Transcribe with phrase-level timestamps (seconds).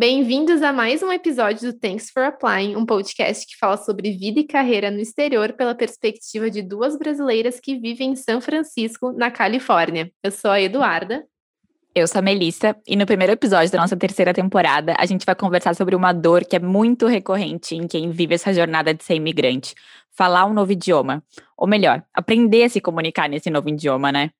[0.00, 4.40] Bem-vindos a mais um episódio do Thanks for Applying, um podcast que fala sobre vida
[4.40, 9.30] e carreira no exterior pela perspectiva de duas brasileiras que vivem em São Francisco, na
[9.30, 10.10] Califórnia.
[10.22, 11.22] Eu sou a Eduarda.
[11.94, 15.34] Eu sou a Melissa e no primeiro episódio da nossa terceira temporada a gente vai
[15.34, 19.16] conversar sobre uma dor que é muito recorrente em quem vive essa jornada de ser
[19.16, 19.74] imigrante:
[20.12, 21.22] falar um novo idioma.
[21.58, 24.30] Ou melhor, aprender a se comunicar nesse novo idioma, né?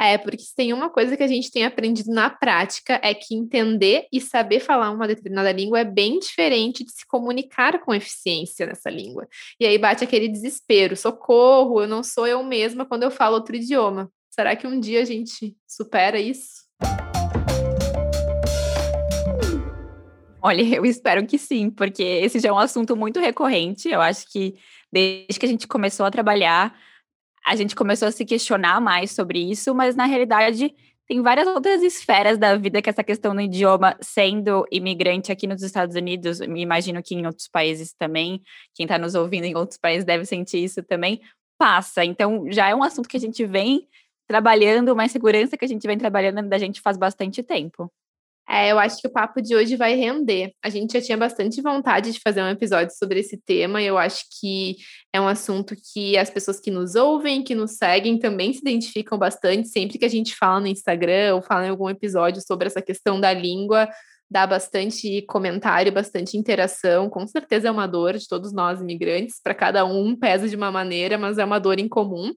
[0.00, 3.34] É, porque se tem uma coisa que a gente tem aprendido na prática é que
[3.34, 8.64] entender e saber falar uma determinada língua é bem diferente de se comunicar com eficiência
[8.64, 9.26] nessa língua.
[9.58, 13.56] E aí bate aquele desespero, socorro, eu não sou eu mesma quando eu falo outro
[13.56, 14.08] idioma.
[14.30, 16.68] Será que um dia a gente supera isso?
[20.40, 23.88] Olha, eu espero que sim, porque esse já é um assunto muito recorrente.
[23.88, 24.54] Eu acho que
[24.92, 26.72] desde que a gente começou a trabalhar,
[27.48, 30.74] a gente começou a se questionar mais sobre isso, mas na realidade
[31.06, 35.62] tem várias outras esferas da vida que essa questão do idioma, sendo imigrante aqui nos
[35.62, 38.42] Estados Unidos, me imagino que em outros países também,
[38.74, 41.22] quem está nos ouvindo em outros países deve sentir isso também,
[41.56, 42.04] passa.
[42.04, 43.88] Então já é um assunto que a gente vem
[44.26, 47.90] trabalhando, uma insegurança que a gente vem trabalhando da gente faz bastante tempo.
[48.50, 50.52] É, eu acho que o papo de hoje vai render.
[50.62, 54.24] A gente já tinha bastante vontade de fazer um episódio sobre esse tema, eu acho
[54.40, 54.76] que
[55.12, 59.18] é um assunto que as pessoas que nos ouvem, que nos seguem, também se identificam
[59.18, 59.68] bastante.
[59.68, 63.20] Sempre que a gente fala no Instagram ou fala em algum episódio sobre essa questão
[63.20, 63.88] da língua,
[64.30, 67.08] dá bastante comentário, bastante interação.
[67.08, 70.70] Com certeza é uma dor de todos nós imigrantes, para cada um pesa de uma
[70.70, 72.32] maneira, mas é uma dor em comum.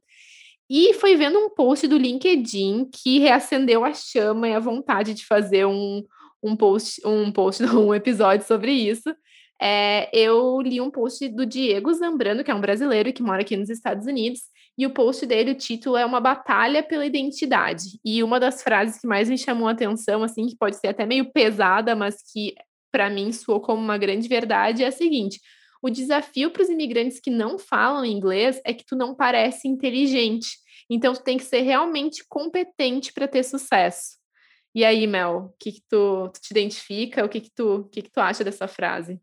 [0.74, 5.26] E foi vendo um post do LinkedIn que reacendeu a chama e a vontade de
[5.26, 6.02] fazer um,
[6.42, 9.14] um post, um post, um episódio sobre isso.
[9.62, 13.58] É, eu li um post do Diego Zambrano, que é um brasileiro que mora aqui
[13.58, 14.44] nos Estados Unidos,
[14.78, 18.00] e o post dele, o título é Uma Batalha pela Identidade.
[18.06, 21.06] E uma das frases que mais me chamou a atenção, assim, que pode ser até
[21.06, 22.56] meio pesada, mas que
[22.90, 25.42] para mim soou como uma grande verdade, é a seguinte:
[25.82, 30.61] o desafio para os imigrantes que não falam inglês é que tu não parece inteligente.
[30.94, 34.18] Então, tu tem que ser realmente competente para ter sucesso.
[34.76, 37.24] E aí, Mel, o que, que tu, tu, te identifica?
[37.24, 39.18] O que, que, tu, que, que tu acha dessa frase?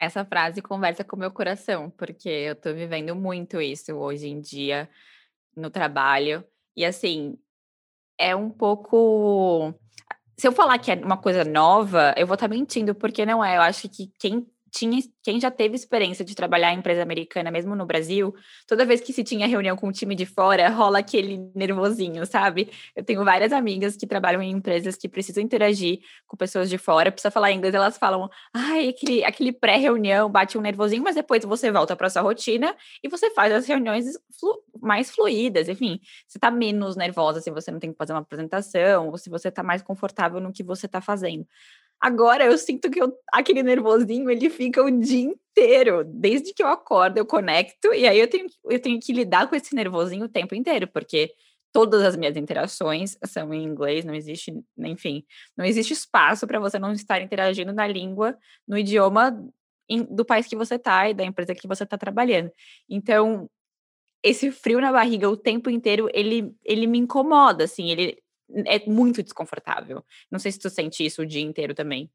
[0.00, 4.40] Essa frase conversa com o meu coração, porque eu estou vivendo muito isso hoje em
[4.40, 4.88] dia
[5.56, 6.44] no trabalho.
[6.76, 7.36] E assim,
[8.16, 9.74] é um pouco.
[10.36, 13.44] Se eu falar que é uma coisa nova, eu vou estar tá mentindo, porque não
[13.44, 13.56] é.
[13.56, 17.74] Eu acho que quem tinha, quem já teve experiência de trabalhar em empresa americana, mesmo
[17.74, 18.34] no Brasil,
[18.66, 22.70] toda vez que se tinha reunião com um time de fora, rola aquele nervosinho, sabe?
[22.94, 27.10] Eu tenho várias amigas que trabalham em empresas que precisam interagir com pessoas de fora,
[27.12, 31.70] precisa falar inglês, elas falam, ai, aquele, aquele pré-reunião bate um nervosinho, mas depois você
[31.70, 34.06] volta para sua rotina e você faz as reuniões
[34.38, 38.20] flu mais fluídas, enfim, você tá menos nervosa se você não tem que fazer uma
[38.20, 41.46] apresentação, ou se você tá mais confortável no que você tá fazendo.
[42.00, 46.04] Agora eu sinto que eu, aquele nervosinho ele fica o dia inteiro.
[46.04, 49.56] Desde que eu acordo, eu conecto, e aí eu tenho, eu tenho que lidar com
[49.56, 51.32] esse nervosinho o tempo inteiro, porque
[51.72, 55.24] todas as minhas interações são em inglês, não existe, enfim,
[55.56, 59.36] não existe espaço para você não estar interagindo na língua, no idioma
[60.10, 62.50] do país que você está e da empresa que você está trabalhando.
[62.88, 63.48] Então,
[64.22, 68.18] esse frio na barriga o tempo inteiro, ele, ele me incomoda, assim, ele
[68.66, 70.04] é muito desconfortável.
[70.30, 72.10] Não sei se tu sente isso o dia inteiro também.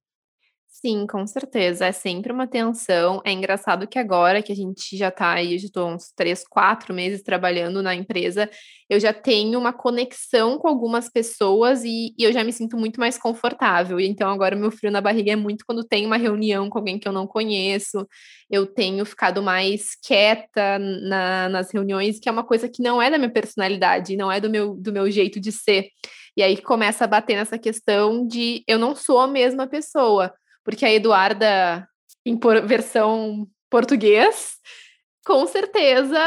[0.85, 1.85] Sim, com certeza.
[1.85, 3.21] É sempre uma tensão.
[3.23, 6.93] É engraçado que agora que a gente já está aí, já estou uns três, quatro
[6.93, 8.49] meses trabalhando na empresa,
[8.89, 12.99] eu já tenho uma conexão com algumas pessoas e, e eu já me sinto muito
[12.99, 13.99] mais confortável.
[13.99, 17.07] Então agora meu frio na barriga é muito quando tem uma reunião com alguém que
[17.07, 18.05] eu não conheço.
[18.49, 23.11] Eu tenho ficado mais quieta na, nas reuniões, que é uma coisa que não é
[23.11, 25.89] da minha personalidade, não é do meu, do meu jeito de ser.
[26.35, 30.33] E aí começa a bater nessa questão de eu não sou a mesma pessoa
[30.63, 31.87] porque a Eduarda,
[32.25, 34.55] em por, versão português,
[35.25, 36.19] com certeza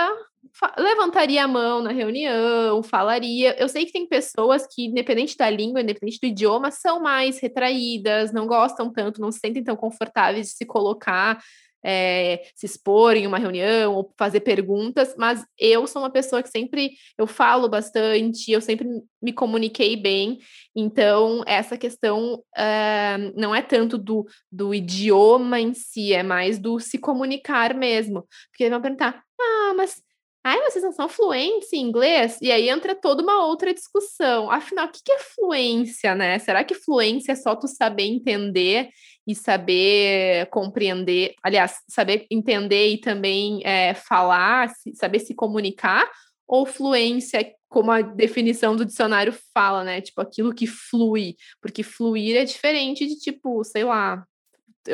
[0.78, 3.54] levantaria a mão na reunião, falaria.
[3.58, 8.32] Eu sei que tem pessoas que, independente da língua, independente do idioma, são mais retraídas,
[8.32, 11.42] não gostam tanto, não se sentem tão confortáveis de se colocar
[11.84, 16.48] é, se expor em uma reunião ou fazer perguntas, mas eu sou uma pessoa que
[16.48, 18.86] sempre eu falo bastante, eu sempre
[19.22, 20.38] me comuniquei bem,
[20.74, 26.78] então essa questão uh, não é tanto do, do idioma em si, é mais do
[26.80, 28.26] se comunicar mesmo.
[28.50, 30.02] Porque vão perguntar, ah, mas
[30.48, 32.38] Ai, vocês não são fluentes em inglês?
[32.40, 34.48] E aí entra toda uma outra discussão.
[34.48, 36.38] Afinal, o que é fluência, né?
[36.38, 38.90] Será que fluência é só tu saber entender
[39.26, 46.08] e saber compreender, aliás, saber entender e também é, falar, saber se comunicar?
[46.46, 50.00] Ou fluência como a definição do dicionário fala, né?
[50.00, 51.34] Tipo, aquilo que flui.
[51.60, 54.24] Porque fluir é diferente de, tipo, sei lá,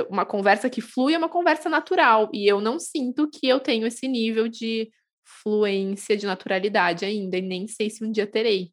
[0.08, 2.30] uma conversa que flui é uma conversa natural.
[2.32, 4.90] E eu não sinto que eu tenho esse nível de
[5.42, 7.36] fluência, de naturalidade ainda.
[7.36, 8.72] E nem sei se um dia terei.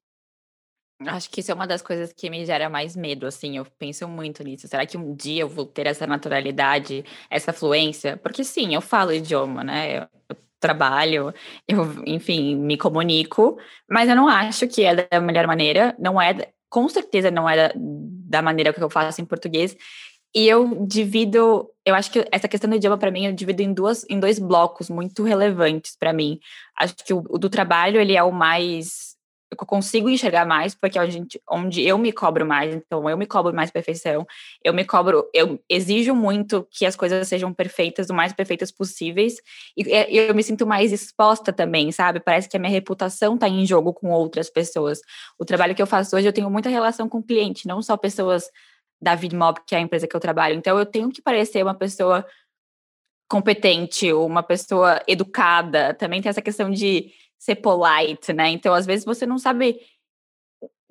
[1.07, 4.05] Acho que isso é uma das coisas que me gera mais medo, assim, eu penso
[4.07, 4.67] muito nisso.
[4.67, 8.17] Será que um dia eu vou ter essa naturalidade, essa fluência?
[8.17, 9.99] Porque sim, eu falo idioma, né?
[10.29, 11.33] Eu trabalho,
[11.67, 13.57] eu, enfim, me comunico,
[13.89, 17.69] mas eu não acho que é da melhor maneira, não é, com certeza não é
[17.69, 19.77] da, da maneira que eu faço em português.
[20.35, 23.73] E eu divido, eu acho que essa questão do idioma para mim eu divido em
[23.73, 26.39] duas em dois blocos muito relevantes para mim.
[26.77, 29.08] Acho que o, o do trabalho ele é o mais
[29.51, 31.01] eu consigo enxergar mais, porque é
[31.49, 34.25] onde, eu me cobro mais, então eu me cobro mais perfeição,
[34.63, 39.35] eu me cobro, eu exijo muito que as coisas sejam perfeitas, o mais perfeitas possíveis,
[39.75, 42.19] e eu me sinto mais exposta também, sabe?
[42.19, 45.01] Parece que a minha reputação está em jogo com outras pessoas.
[45.37, 47.97] O trabalho que eu faço hoje, eu tenho muita relação com o cliente, não só
[47.97, 48.49] pessoas
[49.01, 51.73] da Vidmob, que é a empresa que eu trabalho, então eu tenho que parecer uma
[51.73, 52.25] pessoa
[53.29, 58.49] competente, uma pessoa educada, também tem essa questão de ser polite, né?
[58.49, 59.79] Então, às vezes, você não sabe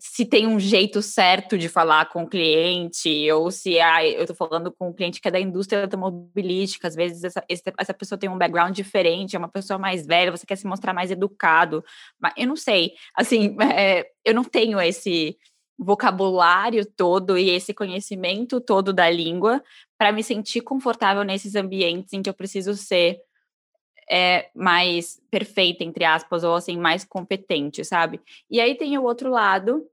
[0.00, 4.36] se tem um jeito certo de falar com o cliente, ou se ah, eu estou
[4.36, 7.44] falando com um cliente que é da indústria automobilística, às vezes essa,
[7.76, 10.94] essa pessoa tem um background diferente, é uma pessoa mais velha, você quer se mostrar
[10.94, 11.84] mais educado,
[12.20, 15.36] mas eu não sei, assim, é, eu não tenho esse
[15.76, 19.62] vocabulário todo e esse conhecimento todo da língua
[19.96, 23.18] para me sentir confortável nesses ambientes em que eu preciso ser
[24.10, 28.20] é, mais perfeita, entre aspas, ou assim, mais competente, sabe?
[28.50, 29.86] E aí tem o outro lado,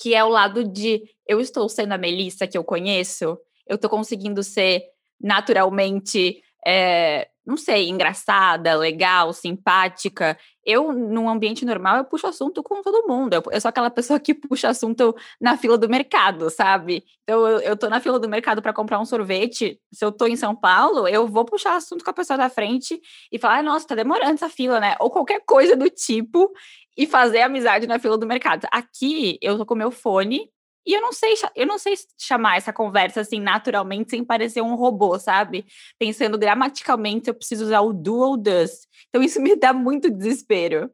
[0.00, 3.90] que é o lado de eu estou sendo a Melissa que eu conheço, eu estou
[3.90, 4.82] conseguindo ser
[5.20, 10.38] naturalmente é, não sei, engraçada, legal, simpática.
[10.64, 13.34] Eu, num ambiente normal, eu puxo assunto com todo mundo.
[13.34, 17.04] Eu, eu sou aquela pessoa que puxa assunto na fila do mercado, sabe?
[17.22, 19.78] Então, eu, eu tô na fila do mercado para comprar um sorvete.
[19.92, 22.98] Se eu tô em São Paulo, eu vou puxar assunto com a pessoa da frente
[23.30, 24.96] e falar, ah, nossa, tá demorando essa fila, né?
[24.98, 26.50] Ou qualquer coisa do tipo
[26.96, 28.66] e fazer amizade na fila do mercado.
[28.72, 30.50] Aqui, eu tô com meu fone
[30.86, 34.74] e eu não sei, eu não sei chamar essa conversa assim naturalmente sem parecer um
[34.74, 35.64] robô, sabe?
[35.98, 38.86] Pensando gramaticalmente, eu preciso usar o do ou does.
[39.08, 40.90] Então isso me dá muito desespero.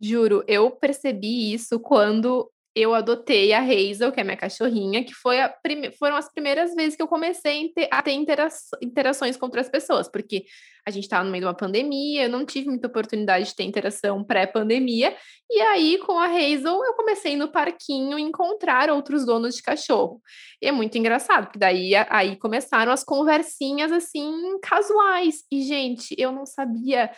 [0.00, 5.36] Juro, eu percebi isso quando eu adotei a Hazel, que é minha cachorrinha, que foi
[5.62, 5.92] prime...
[5.92, 8.48] foram as primeiras vezes que eu comecei a ter, intera...
[8.80, 10.44] interações com outras pessoas, porque
[10.86, 13.62] a gente estava no meio de uma pandemia, eu não tive muita oportunidade de ter
[13.64, 15.14] interação pré-pandemia,
[15.50, 20.20] e aí com a Hazel eu comecei no parquinho encontrar outros donos de cachorro.
[20.60, 25.44] E é muito engraçado, porque daí aí começaram as conversinhas assim casuais.
[25.52, 27.10] E gente, eu não sabia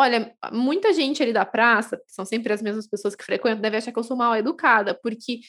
[0.00, 3.90] Olha, muita gente ali da praça, são sempre as mesmas pessoas que frequentam, deve achar
[3.90, 5.40] que eu sou mal educada, porque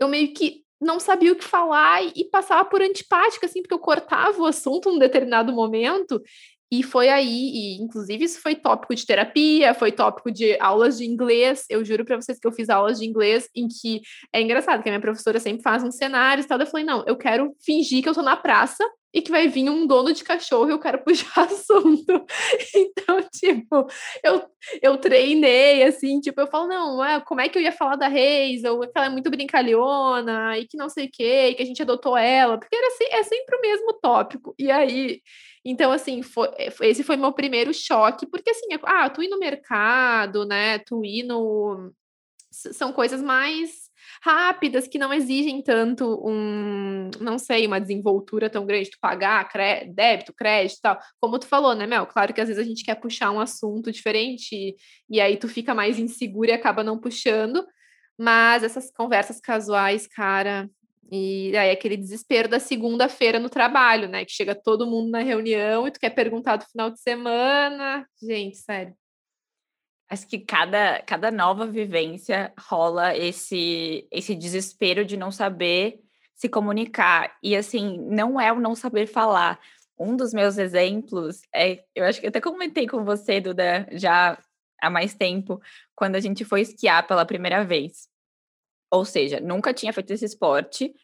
[0.00, 3.78] eu meio que não sabia o que falar e, passava por antipática, assim, porque eu
[3.78, 6.22] cortava o assunto num determinado momento.
[6.72, 11.04] E foi aí, e inclusive isso foi tópico de terapia, foi tópico de aulas de
[11.04, 11.66] inglês.
[11.68, 14.00] Eu juro para vocês que eu fiz aulas de inglês em que
[14.32, 16.58] é engraçado que a minha professora sempre faz um cenário e tal.
[16.58, 18.82] Eu falei, não, eu quero fingir que eu tô na praça
[19.12, 22.26] e que vai vir um dono de cachorro e eu quero puxar assunto.
[22.74, 23.86] Então, tipo,
[24.22, 24.44] eu,
[24.82, 28.06] eu treinei, assim, tipo, eu falo, não, é, como é que eu ia falar da
[28.06, 31.66] Hazel, que ela é muito brincalhona, e que não sei o quê, e que a
[31.66, 34.54] gente adotou ela, porque era, é sempre o mesmo tópico.
[34.58, 35.20] E aí,
[35.64, 36.48] então, assim, foi,
[36.82, 41.04] esse foi meu primeiro choque, porque assim, é, ah, tu ir no mercado, né, tu
[41.04, 41.92] ir no...
[42.50, 43.87] São coisas mais
[44.22, 49.86] rápidas, que não exigem tanto um, não sei, uma desenvoltura tão grande, tu pagar cre
[49.86, 50.98] débito, crédito tal.
[51.20, 52.06] Como tu falou, né, Mel?
[52.06, 54.76] Claro que às vezes a gente quer puxar um assunto diferente
[55.08, 57.66] e, aí tu fica mais insegura e acaba não puxando.
[58.18, 60.68] Mas essas conversas casuais, cara,
[61.10, 64.24] e aí aquele desespero da segunda-feira no trabalho, né?
[64.24, 68.06] Que chega todo mundo na reunião e tu quer perguntar do final de semana.
[68.20, 68.94] Gente, sério.
[70.08, 76.00] Acho que cada, cada nova vivência rola esse, esse desespero de não saber
[76.34, 77.36] se comunicar.
[77.42, 79.60] E assim, não é o não saber falar.
[79.98, 84.38] Um dos meus exemplos é, eu acho que até comentei com você, Duda, já
[84.80, 85.60] há mais tempo,
[85.94, 88.08] quando a gente foi esquiar pela primeira vez.
[88.90, 90.94] Ou seja, nunca tinha feito esse esporte,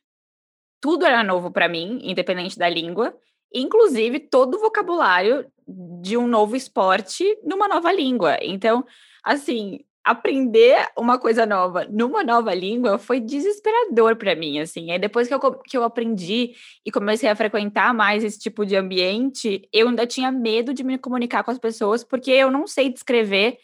[0.81, 3.19] tudo era novo para mim, independente da língua,
[3.55, 8.37] inclusive todo o vocabulário de um novo esporte numa nova língua.
[8.43, 8.85] Então,
[9.23, 14.91] assim, aprender uma coisa nova numa nova língua foi desesperador para mim, assim.
[14.91, 16.53] Aí depois que eu, que eu aprendi
[16.85, 20.99] e comecei a frequentar mais esse tipo de ambiente, eu ainda tinha medo de me
[20.99, 23.57] comunicar com as pessoas, porque eu não sei descrever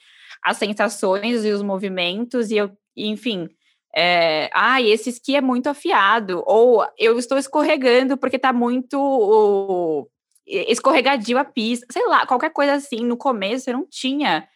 [0.42, 3.46] as sensações e os movimentos, e eu, enfim,
[3.94, 10.08] é, ah, esse esqui é muito afiado, ou eu estou escorregando porque está muito
[10.46, 13.04] escorregadio a pista, sei lá, qualquer coisa assim.
[13.04, 14.48] No começo eu não tinha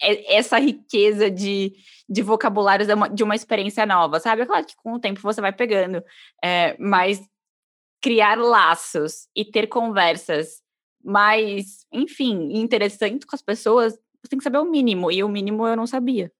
[0.00, 1.72] essa riqueza de,
[2.08, 4.42] de vocabulários de uma, de uma experiência nova, sabe?
[4.42, 6.02] É claro que com o tempo você vai pegando,
[6.42, 7.20] é, mas
[8.00, 10.62] criar laços e ter conversas
[11.02, 15.66] mais, enfim, interessantes com as pessoas, você tem que saber o mínimo, e o mínimo
[15.66, 16.30] eu não sabia.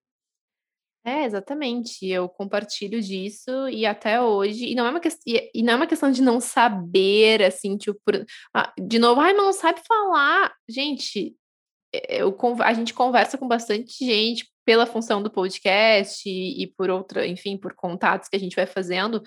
[1.08, 2.06] É, exatamente.
[2.06, 4.66] Eu compartilho disso e até hoje.
[4.66, 5.08] E não é uma, que,
[5.54, 7.98] e não é uma questão de não saber, assim, tipo,
[8.54, 10.52] ah, de novo, ai, não sabe falar.
[10.68, 11.34] Gente,
[12.08, 17.26] eu, a gente conversa com bastante gente pela função do podcast e, e por outra,
[17.26, 19.22] enfim, por contatos que a gente vai fazendo.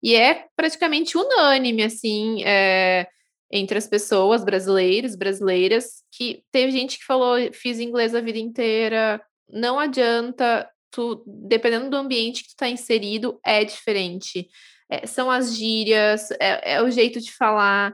[0.00, 3.08] E é praticamente unânime, assim, é,
[3.50, 9.20] entre as pessoas brasileiras, brasileiras, que teve gente que falou, fiz inglês a vida inteira,
[9.48, 14.48] não adianta, tu, dependendo do ambiente que tu está inserido, é diferente.
[14.88, 17.92] É, são as gírias, é, é, o jeito de falar.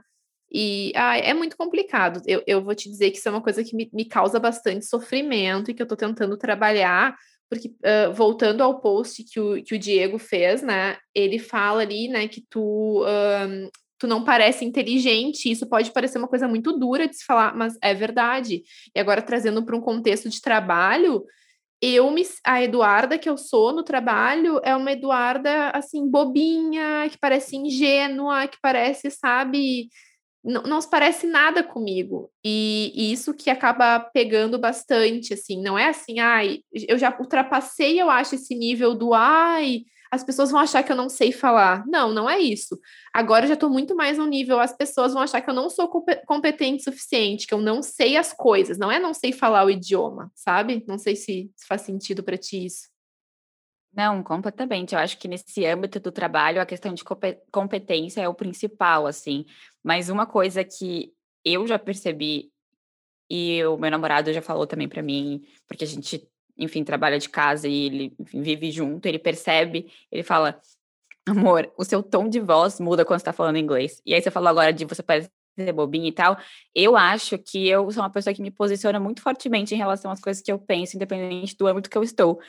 [0.52, 2.20] E ah, é muito complicado.
[2.26, 4.84] Eu, eu vou te dizer que isso é uma coisa que me, me causa bastante
[4.84, 7.16] sofrimento e que eu estou tentando trabalhar,
[7.48, 10.98] porque uh, voltando ao post que o, que o Diego fez, né?
[11.14, 15.50] Ele fala ali, né, que tu, um, tu não parece inteligente.
[15.50, 18.62] Isso pode parecer uma coisa muito dura de se falar, mas é verdade.
[18.94, 21.24] E agora trazendo para um contexto de trabalho,
[21.82, 27.18] eu me, a Eduarda que eu sou no trabalho é uma Eduarda assim bobinha, que
[27.18, 29.88] parece ingênua, que parece, sabe,
[30.44, 32.30] não, não se parece nada comigo.
[32.44, 38.00] E, e, isso que acaba pegando bastante, assim, não é assim, ai, eu já ultrapassei,
[38.00, 41.86] eu acho esse nível do ai, as pessoas vão achar que eu não sei falar.
[41.86, 42.78] Não, não é isso.
[43.14, 45.70] Agora eu já estou muito mais no nível, as pessoas vão achar que eu não
[45.70, 45.88] sou
[46.26, 48.76] competente o suficiente, que eu não sei as coisas.
[48.76, 50.84] Não é não sei falar o idioma, sabe?
[50.88, 52.88] Não sei se, faz sentido para ti isso.
[53.92, 54.94] Não, completamente.
[54.94, 57.04] Eu acho que nesse âmbito do trabalho, a questão de
[57.50, 59.44] competência é o principal, assim.
[59.82, 61.12] Mas uma coisa que
[61.44, 62.52] eu já percebi,
[63.28, 66.28] e o meu namorado já falou também para mim, porque a gente
[66.60, 70.60] enfim, trabalha de casa e ele enfim, vive junto, ele percebe, ele fala:
[71.26, 74.02] amor, o seu tom de voz muda quando você tá falando inglês.
[74.04, 75.30] E aí você falou agora de você parecer
[75.74, 76.38] bobinha e tal.
[76.74, 80.20] Eu acho que eu sou uma pessoa que me posiciona muito fortemente em relação às
[80.20, 82.40] coisas que eu penso, independente do âmbito que eu estou.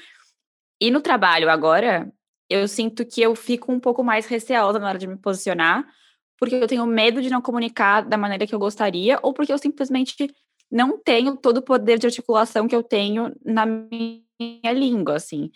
[0.79, 2.11] E no trabalho agora,
[2.49, 5.85] eu sinto que eu fico um pouco mais receosa na hora de me posicionar,
[6.37, 9.57] porque eu tenho medo de não comunicar da maneira que eu gostaria, ou porque eu
[9.57, 10.15] simplesmente
[10.71, 15.51] não tenho todo o poder de articulação que eu tenho na minha língua, assim.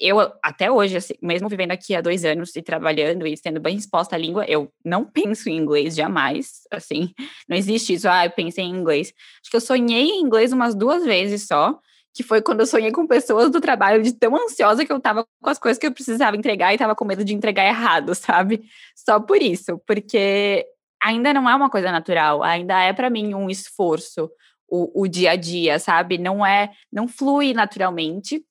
[0.00, 3.76] Eu, até hoje, assim, mesmo vivendo aqui há dois anos e trabalhando e sendo bem
[3.76, 7.12] exposta à língua, eu não penso em inglês jamais, assim.
[7.48, 9.12] Não existe isso, ah, eu pensei em inglês.
[9.42, 11.78] Acho que eu sonhei em inglês umas duas vezes só,
[12.14, 15.26] que foi quando eu sonhei com pessoas do trabalho, de tão ansiosa que eu tava
[15.42, 18.64] com as coisas que eu precisava entregar e tava com medo de entregar errado, sabe?
[18.96, 20.64] Só por isso, porque
[21.02, 24.30] ainda não é uma coisa natural, ainda é para mim um esforço,
[24.68, 26.18] o, o dia a dia, sabe?
[26.18, 28.44] Não é, não flui naturalmente.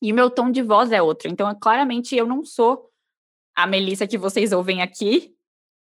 [0.00, 1.28] E o meu tom de voz é outro.
[1.28, 2.88] Então, claramente, eu não sou
[3.56, 5.34] a Melissa que vocês ouvem aqui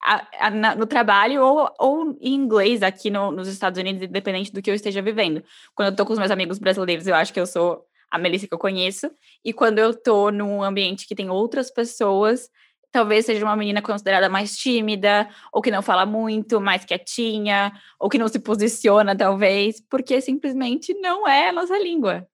[0.04, 4.52] a, a, na, no trabalho ou, ou em inglês aqui no, nos Estados Unidos, independente
[4.52, 5.44] do que eu esteja vivendo.
[5.76, 8.48] Quando eu tô com os meus amigos brasileiros, eu acho que eu sou a Melissa
[8.48, 9.10] que eu conheço.
[9.46, 12.50] E quando eu tô num ambiente que tem outras pessoas,
[12.92, 18.10] talvez seja uma menina considerada mais tímida, ou que não fala muito, mais quietinha, ou
[18.10, 22.28] que não se posiciona, talvez, porque simplesmente não é a nossa língua.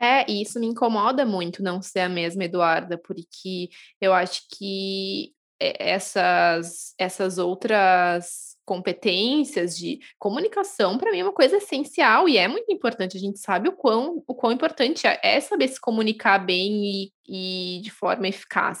[0.00, 5.34] É, e isso me incomoda muito não ser a mesma Eduarda, porque eu acho que
[5.58, 12.70] essas, essas outras competências de comunicação, para mim, é uma coisa essencial e é muito
[12.70, 13.16] importante.
[13.16, 17.78] A gente sabe o quão, o quão importante é, é saber se comunicar bem e,
[17.78, 18.80] e de forma eficaz.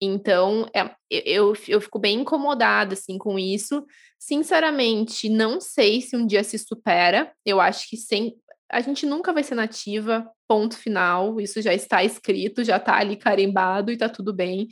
[0.00, 3.84] Então, é, eu, eu fico bem incomodada, assim, com isso.
[4.18, 7.32] Sinceramente, não sei se um dia se supera.
[7.44, 8.34] Eu acho que sem...
[8.70, 11.40] A gente nunca vai ser nativa, ponto final.
[11.40, 14.68] Isso já está escrito, já está ali carimbado e está tudo bem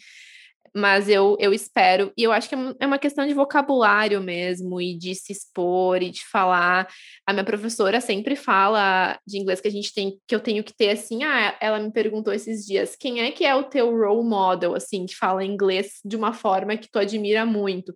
[0.75, 4.81] mas eu, eu espero, e eu acho que é, é uma questão de vocabulário mesmo,
[4.81, 6.89] e de se expor, e de falar.
[7.27, 10.75] A minha professora sempre fala de inglês que a gente tem, que eu tenho que
[10.75, 14.29] ter assim, ah, ela me perguntou esses dias, quem é que é o teu role
[14.29, 17.95] model, assim, que fala inglês de uma forma que tu admira muito?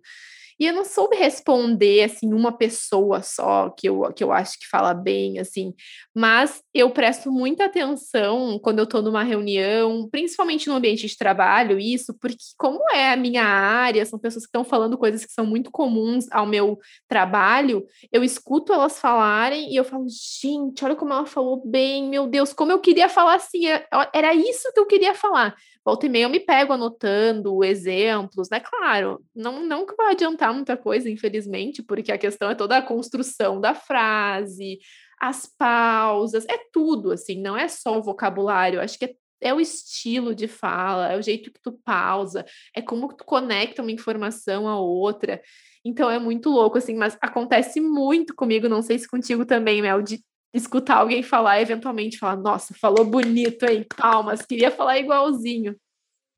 [0.63, 4.65] E eu não soube responder, assim, uma pessoa só que eu, que eu acho que
[4.65, 5.73] fala bem, assim.
[6.15, 11.77] Mas eu presto muita atenção quando eu estou numa reunião, principalmente no ambiente de trabalho,
[11.77, 15.45] isso, porque como é a minha área, são pessoas que estão falando coisas que são
[15.45, 16.79] muito comuns ao meu
[17.09, 22.25] trabalho, eu escuto elas falarem e eu falo, gente, olha como ela falou bem, meu
[22.25, 25.57] Deus, como eu queria falar assim, é, era isso que eu queria falar.
[25.85, 28.59] Volta e meia eu me pego anotando exemplos, né?
[28.59, 32.81] Claro, não, não que vai adiantar muita coisa, infelizmente, porque a questão é toda a
[32.81, 34.79] construção da frase,
[35.21, 39.59] as pausas, é tudo, assim, não é só o vocabulário, acho que é, é o
[39.59, 44.67] estilo de fala, é o jeito que tu pausa, é como tu conecta uma informação
[44.67, 45.41] a outra.
[45.85, 50.01] Então é muito louco, assim, mas acontece muito comigo, não sei se contigo também, Mel,
[50.01, 55.75] de escutar alguém falar eventualmente falar, nossa, falou bonito aí, palmas, queria falar igualzinho.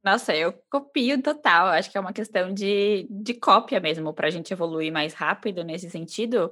[0.03, 1.67] Nossa, eu copio total.
[1.69, 5.63] Acho que é uma questão de, de cópia mesmo, para a gente evoluir mais rápido
[5.63, 6.51] nesse sentido.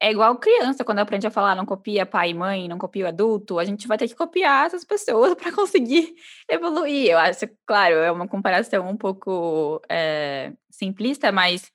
[0.00, 3.58] É igual criança, quando aprende a falar, não copia pai e mãe, não copia adulto,
[3.58, 6.14] a gente vai ter que copiar essas pessoas para conseguir
[6.48, 7.10] evoluir.
[7.10, 11.70] Eu acho, claro, é uma comparação um pouco é, simplista, mas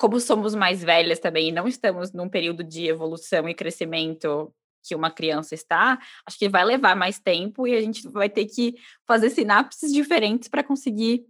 [0.00, 4.50] como somos mais velhas também e não estamos num período de evolução e crescimento
[4.82, 8.46] que uma criança está, acho que vai levar mais tempo e a gente vai ter
[8.46, 8.76] que
[9.06, 11.26] fazer sinapses diferentes para conseguir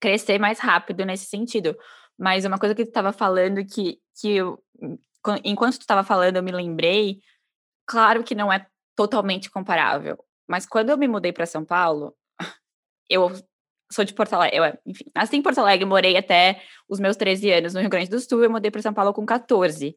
[0.00, 1.78] crescer mais rápido nesse sentido.
[2.18, 4.60] Mas uma coisa que tu estava falando que, que eu,
[5.44, 7.20] enquanto tu estava falando, eu me lembrei,
[7.86, 8.66] claro que não é
[8.96, 12.16] totalmente comparável, mas quando eu me mudei para São Paulo,
[13.08, 13.30] eu
[13.90, 17.50] sou de Porto Alegre, eu, enfim, nasci em Porto Alegre, morei até os meus 13
[17.52, 19.96] anos no Rio Grande do Sul, eu mudei para São Paulo com 14.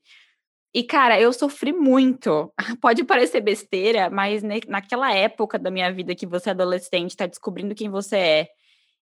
[0.73, 2.53] E, cara, eu sofri muito.
[2.81, 7.73] Pode parecer besteira, mas naquela época da minha vida que você é adolescente, tá descobrindo
[7.73, 8.47] quem você é,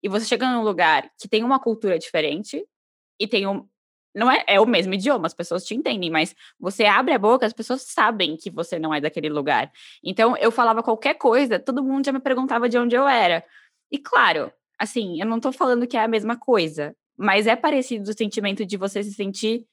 [0.01, 2.65] e você chega num lugar que tem uma cultura diferente,
[3.19, 3.65] e tem um.
[4.15, 7.45] Não é, é o mesmo idioma, as pessoas te entendem, mas você abre a boca,
[7.45, 9.71] as pessoas sabem que você não é daquele lugar.
[10.03, 13.43] Então, eu falava qualquer coisa, todo mundo já me perguntava de onde eu era.
[13.91, 18.09] E, claro, assim, eu não tô falando que é a mesma coisa, mas é parecido
[18.09, 19.65] o sentimento de você se sentir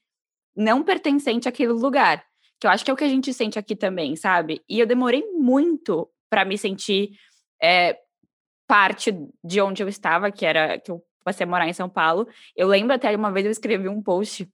[0.54, 2.24] não pertencente àquele lugar,
[2.58, 4.62] que eu acho que é o que a gente sente aqui também, sabe?
[4.68, 7.12] E eu demorei muito para me sentir
[7.62, 7.98] é,
[8.66, 12.28] parte de onde eu estava, que era que eu passei a morar em São Paulo.
[12.54, 14.48] Eu lembro até uma vez eu escrevi um post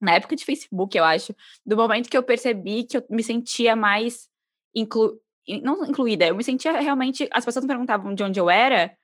[0.00, 1.32] na época de Facebook, eu acho,
[1.64, 4.28] do momento que eu percebi que eu me sentia mais
[4.74, 5.20] inclu
[5.62, 8.96] não incluída, eu me sentia realmente, as pessoas me perguntavam de onde eu era,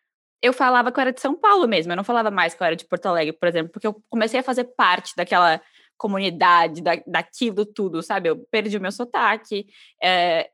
[0.43, 2.67] eu falava que eu era de São Paulo mesmo, eu não falava mais que eu
[2.67, 5.61] era de Porto Alegre, por exemplo, porque eu comecei a fazer parte daquela
[5.97, 8.29] comunidade, da, daquilo tudo, sabe?
[8.29, 9.67] Eu perdi o meu sotaque,
[10.03, 10.49] é,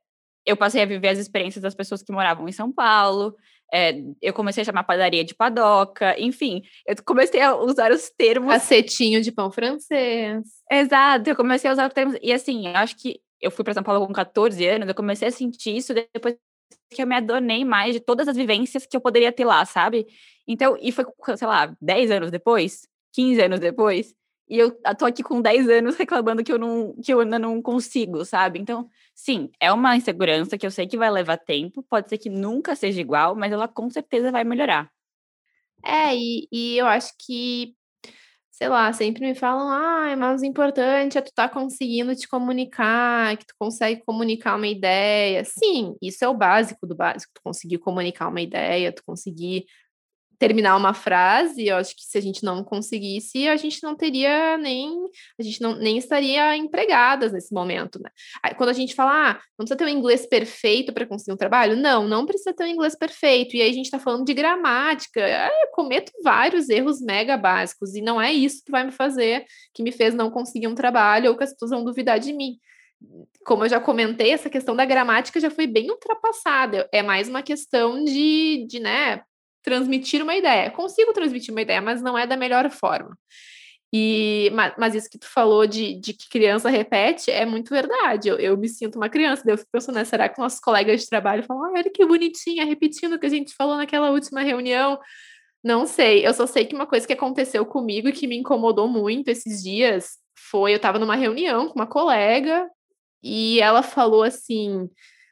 [0.46, 3.36] eu passei a viver as experiências das pessoas que moravam em São Paulo,
[3.72, 8.52] é, eu comecei a chamar padaria de padoca, enfim, eu comecei a usar os termos.
[8.52, 10.44] Cacetinho de pão francês.
[10.70, 13.74] Exato, eu comecei a usar os termos, e assim, eu acho que eu fui para
[13.74, 16.36] São Paulo com 14 anos, eu comecei a sentir isso depois
[16.94, 20.06] que eu me adonei mais de todas as vivências que eu poderia ter lá, sabe?
[20.46, 21.04] Então, e foi,
[21.36, 24.14] sei lá, 10 anos depois, 15 anos depois,
[24.48, 27.62] e eu tô aqui com 10 anos reclamando que eu não que eu ainda não
[27.62, 28.58] consigo, sabe?
[28.58, 32.28] Então, sim, é uma insegurança que eu sei que vai levar tempo, pode ser que
[32.28, 34.90] nunca seja igual, mas ela com certeza vai melhorar.
[35.82, 37.74] É, e, e eu acho que
[38.54, 42.28] sei lá, sempre me falam, ah, mas o importante é tu estar tá conseguindo te
[42.28, 45.44] comunicar, que tu consegue comunicar uma ideia.
[45.44, 49.66] Sim, isso é o básico do básico, tu conseguir comunicar uma ideia, tu conseguir
[50.38, 54.56] terminar uma frase, eu acho que se a gente não conseguisse, a gente não teria
[54.58, 54.90] nem,
[55.38, 58.10] a gente não, nem estaria empregadas nesse momento, né?
[58.56, 61.76] Quando a gente fala, ah, não precisa ter um inglês perfeito para conseguir um trabalho,
[61.76, 65.20] não, não precisa ter um inglês perfeito, e aí a gente está falando de gramática,
[65.20, 69.82] eu cometo vários erros mega básicos, e não é isso que vai me fazer, que
[69.82, 72.58] me fez não conseguir um trabalho, ou que as pessoas vão duvidar de mim
[73.44, 76.88] como eu já comentei, essa questão da gramática já foi bem ultrapassada.
[76.90, 79.22] É mais uma questão de, de né,
[79.64, 80.70] transmitir uma ideia.
[80.70, 83.18] Consigo transmitir uma ideia, mas não é da melhor forma.
[83.96, 88.28] E, mas, mas isso que tu falou de, de que criança repete é muito verdade.
[88.28, 91.00] Eu, eu me sinto uma criança, daí eu fico pensando, né, será que nossos colegas
[91.00, 94.98] de trabalho falam, olha que bonitinha, repetindo o que a gente falou naquela última reunião?
[95.62, 98.88] Não sei, eu só sei que uma coisa que aconteceu comigo e que me incomodou
[98.88, 102.68] muito esses dias foi, eu estava numa reunião com uma colega
[103.22, 104.90] e ela falou assim,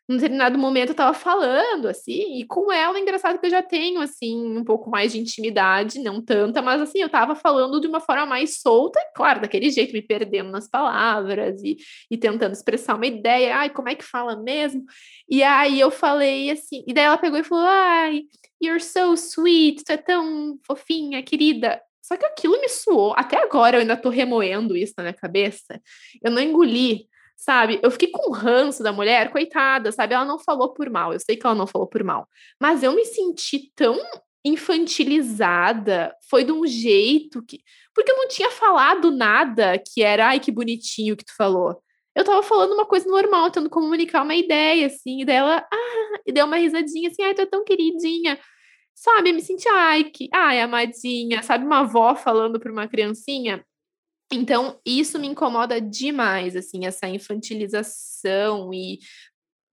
[0.08, 4.00] num determinado momento eu tava falando, assim, e com ela, engraçado que eu já tenho,
[4.00, 8.00] assim, um pouco mais de intimidade, não tanta, mas assim, eu tava falando de uma
[8.00, 11.76] forma mais solta, claro, daquele jeito, me perdendo nas palavras e,
[12.10, 14.84] e tentando expressar uma ideia, ai, como é que fala mesmo?
[15.28, 18.22] E aí eu falei assim, e daí ela pegou e falou, ai,
[18.62, 21.80] you're so sweet, tu é tão fofinha, querida.
[22.02, 23.14] Só que aquilo me suou.
[23.16, 25.80] Até agora eu ainda tô remoendo isso na minha cabeça.
[26.22, 27.06] Eu não engoli,
[27.42, 27.80] sabe?
[27.82, 30.14] Eu fiquei com ranço da mulher, coitada, sabe?
[30.14, 31.12] Ela não falou por mal.
[31.12, 32.28] Eu sei que ela não falou por mal.
[32.60, 33.98] Mas eu me senti tão
[34.44, 36.14] infantilizada.
[36.30, 37.58] Foi de um jeito que.
[37.94, 41.82] Porque eu não tinha falado nada que era, ai, que bonitinho que tu falou
[42.14, 46.32] eu tava falando uma coisa normal, tentando comunicar uma ideia, assim, e dela, ah, e
[46.32, 48.38] deu uma risadinha, assim, ai, tu é tão queridinha.
[48.94, 53.64] Sabe, eu me senti, ai, que, ai, amadinha, sabe, uma avó falando para uma criancinha.
[54.32, 58.98] Então, isso me incomoda demais, assim, essa infantilização e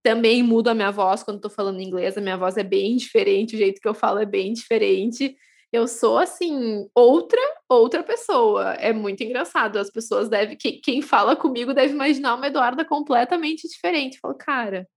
[0.02, 3.54] também mudo a minha voz quando tô falando inglês, a minha voz é bem diferente,
[3.54, 5.36] o jeito que eu falo é bem diferente
[5.72, 8.72] eu sou assim, outra, outra pessoa.
[8.74, 9.78] É muito engraçado.
[9.78, 10.56] As pessoas devem.
[10.56, 14.14] Quem, quem fala comigo deve imaginar uma Eduarda completamente diferente.
[14.16, 14.88] Eu falo, cara,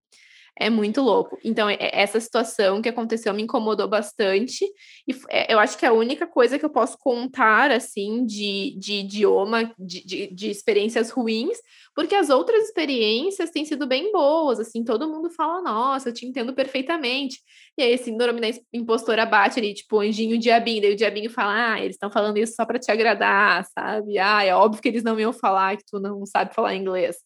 [0.56, 1.38] é muito louco.
[1.44, 4.64] Então, essa situação que aconteceu me incomodou bastante.
[5.08, 8.78] E é, eu acho que é a única coisa que eu posso contar, assim, de,
[8.78, 11.58] de idioma, de, de, de, experiências ruins,
[11.96, 14.60] porque as outras experiências têm sido bem boas.
[14.60, 17.40] Assim, todo mundo fala, nossa, eu te entendo perfeitamente.
[17.76, 20.82] E aí, assim, normalmente a impostora bate ali, tipo, anjinho, diabinho.
[20.82, 24.20] Daí o diabinho fala, ah, eles estão falando isso só para te agradar, sabe?
[24.20, 27.18] Ah, é óbvio que eles não iam falar que tu não sabe falar inglês.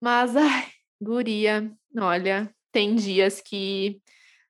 [0.00, 0.66] Mas, ai,
[1.00, 4.00] guria, olha, tem dias que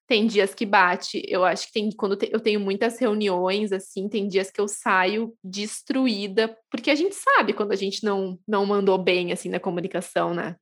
[0.07, 1.23] tem dias que bate.
[1.27, 5.35] Eu acho que tem quando eu tenho muitas reuniões assim, tem dias que eu saio
[5.43, 10.35] destruída, porque a gente sabe quando a gente não não mandou bem assim na comunicação,
[10.35, 10.57] né?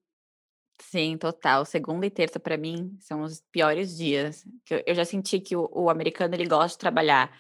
[0.80, 1.64] Sim, total.
[1.64, 4.44] Segunda e terça para mim são os piores dias.
[4.86, 7.36] Eu já senti que o, o americano ele gosta de trabalhar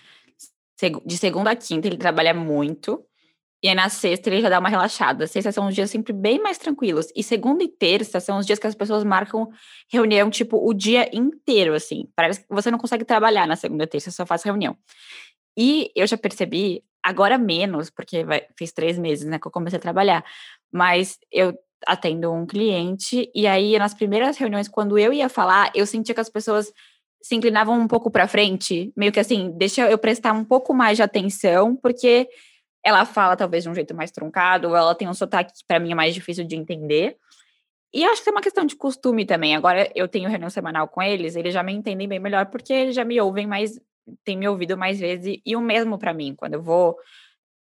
[1.04, 3.04] de segunda a quinta, ele trabalha muito.
[3.62, 5.26] E aí na sexta ele já dá uma relaxada.
[5.26, 7.06] Sexta são os dias sempre bem mais tranquilos.
[7.14, 9.48] E segunda e terça são os dias que as pessoas marcam
[9.90, 12.08] reunião, tipo, o dia inteiro, assim.
[12.16, 14.76] Parece que você não consegue trabalhar na segunda e terça, só faz reunião.
[15.56, 19.78] E eu já percebi, agora menos, porque vai, fez três meses, né, que eu comecei
[19.78, 20.24] a trabalhar.
[20.72, 21.54] Mas eu
[21.86, 26.20] atendo um cliente, e aí nas primeiras reuniões, quando eu ia falar, eu sentia que
[26.20, 26.72] as pessoas
[27.22, 30.96] se inclinavam um pouco para frente, meio que assim, deixa eu prestar um pouco mais
[30.96, 32.28] de atenção, porque
[32.84, 35.78] ela fala talvez de um jeito mais truncado, ou ela tem um sotaque que para
[35.78, 37.16] mim é mais difícil de entender.
[37.94, 39.54] E acho que é uma questão de costume também.
[39.54, 42.94] Agora eu tenho reunião semanal com eles, eles já me entendem bem melhor porque eles
[42.94, 43.78] já me ouvem mais,
[44.24, 45.38] têm me ouvido mais vezes.
[45.44, 46.96] E o mesmo para mim, quando eu vou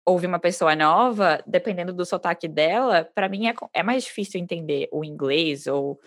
[0.06, 4.88] ouvir uma pessoa nova, dependendo do sotaque dela, para mim é, é mais difícil entender
[4.92, 6.00] o inglês ou,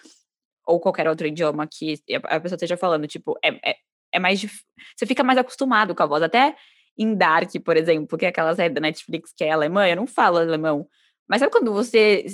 [0.65, 3.07] ou qualquer outro idioma que a pessoa esteja falando.
[3.07, 3.75] Tipo, é, é,
[4.13, 4.65] é mais difícil.
[4.95, 6.23] Você fica mais acostumado com a voz.
[6.23, 6.55] Até
[6.97, 10.08] em Dark, por exemplo, que é aquela série da Netflix que é alemã, eu não
[10.08, 10.88] falo alemão.
[11.27, 12.25] Mas sabe quando você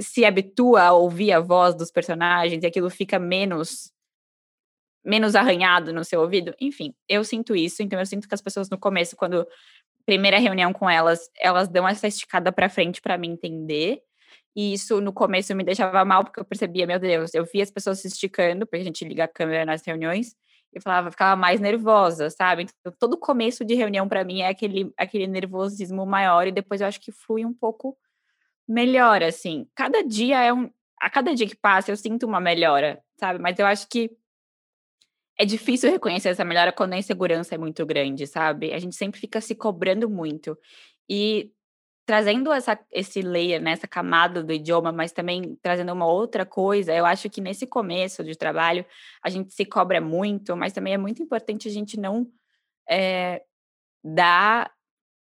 [0.00, 3.92] se habitua a ouvir a voz dos personagens e aquilo fica menos
[5.04, 6.54] menos arranhado no seu ouvido?
[6.58, 9.46] Enfim, eu sinto isso, então eu sinto que as pessoas no começo, quando
[10.06, 14.00] primeira reunião com elas, elas dão essa esticada para frente para me entender.
[14.56, 17.70] E isso no começo me deixava mal, porque eu percebia, meu Deus, eu via as
[17.70, 20.36] pessoas se esticando, porque a gente liga a câmera nas reuniões,
[20.74, 22.66] eu falava, ficava mais nervosa, sabe?
[22.80, 26.86] Então, todo começo de reunião para mim é aquele, aquele nervosismo maior e depois eu
[26.86, 27.96] acho que fui um pouco
[28.66, 29.66] melhor, assim.
[29.74, 30.70] Cada dia é um.
[31.00, 33.38] A cada dia que passa, eu sinto uma melhora, sabe?
[33.38, 34.10] Mas eu acho que
[35.38, 38.72] é difícil reconhecer essa melhora quando a insegurança é muito grande, sabe?
[38.72, 40.56] A gente sempre fica se cobrando muito.
[41.08, 41.50] E
[42.06, 46.94] trazendo essa, esse layer, né, essa camada do idioma, mas também trazendo uma outra coisa,
[46.94, 48.84] eu acho que nesse começo de trabalho
[49.22, 52.26] a gente se cobra muito, mas também é muito importante a gente não
[52.88, 53.42] é,
[54.04, 54.70] dar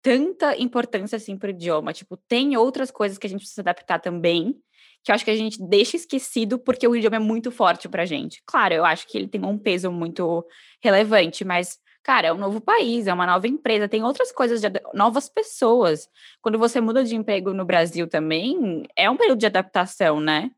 [0.02, 1.94] tanta importância assim para o idioma.
[1.94, 4.56] Tipo, tem outras coisas que a gente precisa adaptar também,
[5.04, 8.04] que eu acho que a gente deixa esquecido porque o idioma é muito forte para
[8.04, 8.42] a gente.
[8.46, 10.46] Claro, eu acho que ele tem um peso muito
[10.84, 14.70] relevante, mas cara, é um novo país, é uma nova empresa, tem outras coisas, de,
[14.94, 16.08] novas pessoas.
[16.40, 20.52] Quando você muda de emprego no Brasil também, é um período de adaptação, né?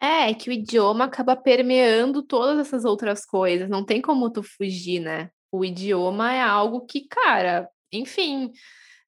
[0.00, 4.42] É, é que o idioma acaba permeando todas essas outras coisas, não tem como tu
[4.42, 5.28] fugir, né?
[5.52, 8.50] O idioma é algo que, cara, enfim,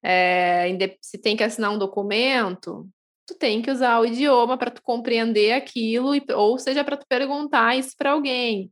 [0.03, 0.69] é,
[1.01, 2.87] se tem que assinar um documento,
[3.25, 7.75] tu tem que usar o idioma para tu compreender aquilo, ou seja, para tu perguntar
[7.75, 8.71] isso para alguém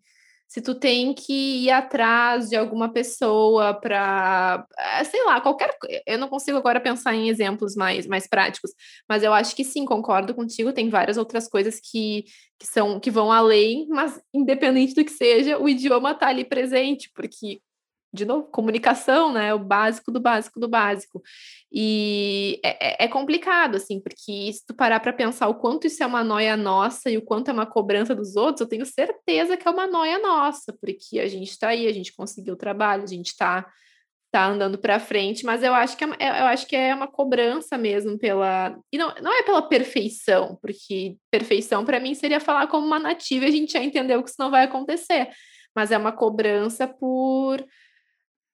[0.56, 5.76] se tu tem que ir atrás de alguma pessoa para, eh, sei lá, qualquer,
[6.08, 8.72] eu não consigo agora pensar em exemplos mais, mais práticos,
[9.08, 12.24] mas eu acho que sim, concordo contigo, tem várias outras coisas que,
[12.58, 17.12] que são que vão além, mas independente do que seja, o idioma está ali presente,
[17.13, 17.60] porque
[18.15, 19.54] de novo, comunicação, né?
[19.54, 21.21] O básico do básico do básico.
[21.71, 26.01] E é, é, é complicado, assim, porque se tu parar para pensar o quanto isso
[26.01, 29.58] é uma noia nossa e o quanto é uma cobrança dos outros, eu tenho certeza
[29.58, 33.04] que é uma noia nossa, porque a gente está aí, a gente conseguiu o trabalho,
[33.04, 33.65] a gente está
[34.36, 37.08] tá andando para frente, mas eu acho que é, é, eu acho que é uma
[37.08, 42.67] cobrança mesmo pela e não, não é pela perfeição, porque perfeição para mim seria falar
[42.67, 45.30] como uma nativa, e a gente já entendeu que isso não vai acontecer,
[45.73, 47.65] mas é uma cobrança por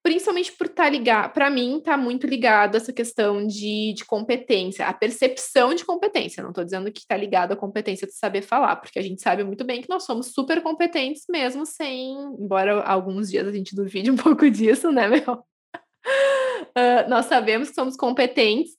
[0.04, 4.88] principalmente por estar tá ligado, para mim está muito ligado essa questão de, de competência,
[4.88, 6.42] a percepção de competência.
[6.42, 9.44] Não estou dizendo que está ligado à competência de saber falar, porque a gente sabe
[9.44, 14.10] muito bem que nós somos super competentes mesmo sem, embora alguns dias a gente duvide
[14.10, 15.34] um pouco disso, né, meu?
[15.34, 18.72] Uh, nós sabemos que somos competentes,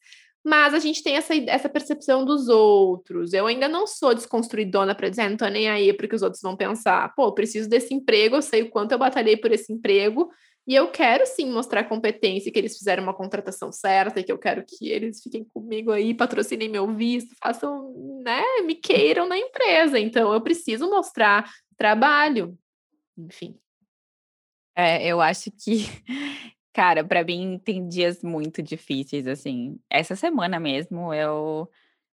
[0.45, 3.33] mas a gente tem essa, essa percepção dos outros.
[3.33, 6.43] Eu ainda não sou desconstruidona para dizer, ah, não tô nem aí porque os outros
[6.43, 10.29] vão pensar, pô, preciso desse emprego, eu sei o quanto eu batalhei por esse emprego,
[10.67, 14.39] e eu quero sim mostrar competência, que eles fizeram uma contratação certa, e que eu
[14.39, 19.99] quero que eles fiquem comigo aí, patrocinem meu visto, façam, né, me queiram na empresa.
[19.99, 22.57] Então eu preciso mostrar trabalho.
[23.19, 23.59] Enfim.
[24.77, 25.85] É, eu acho que,
[26.73, 29.79] cara, para mim tem dias muito difíceis, assim.
[29.91, 31.69] Essa semana mesmo eu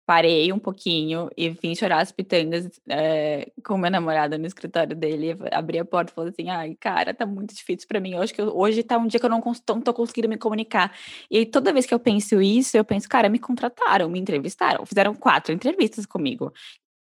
[0.07, 5.37] parei um pouquinho e vim chorar as pitangas é, com meu namorado no escritório dele.
[5.51, 8.15] Abri a porta e falei assim: ai, cara, tá muito difícil para mim.
[8.15, 10.95] Acho que eu, hoje tá um dia que eu não, não tô conseguindo me comunicar.
[11.31, 14.85] E aí, toda vez que eu penso isso, eu penso, cara, me contrataram, me entrevistaram,
[14.85, 16.53] fizeram quatro entrevistas comigo.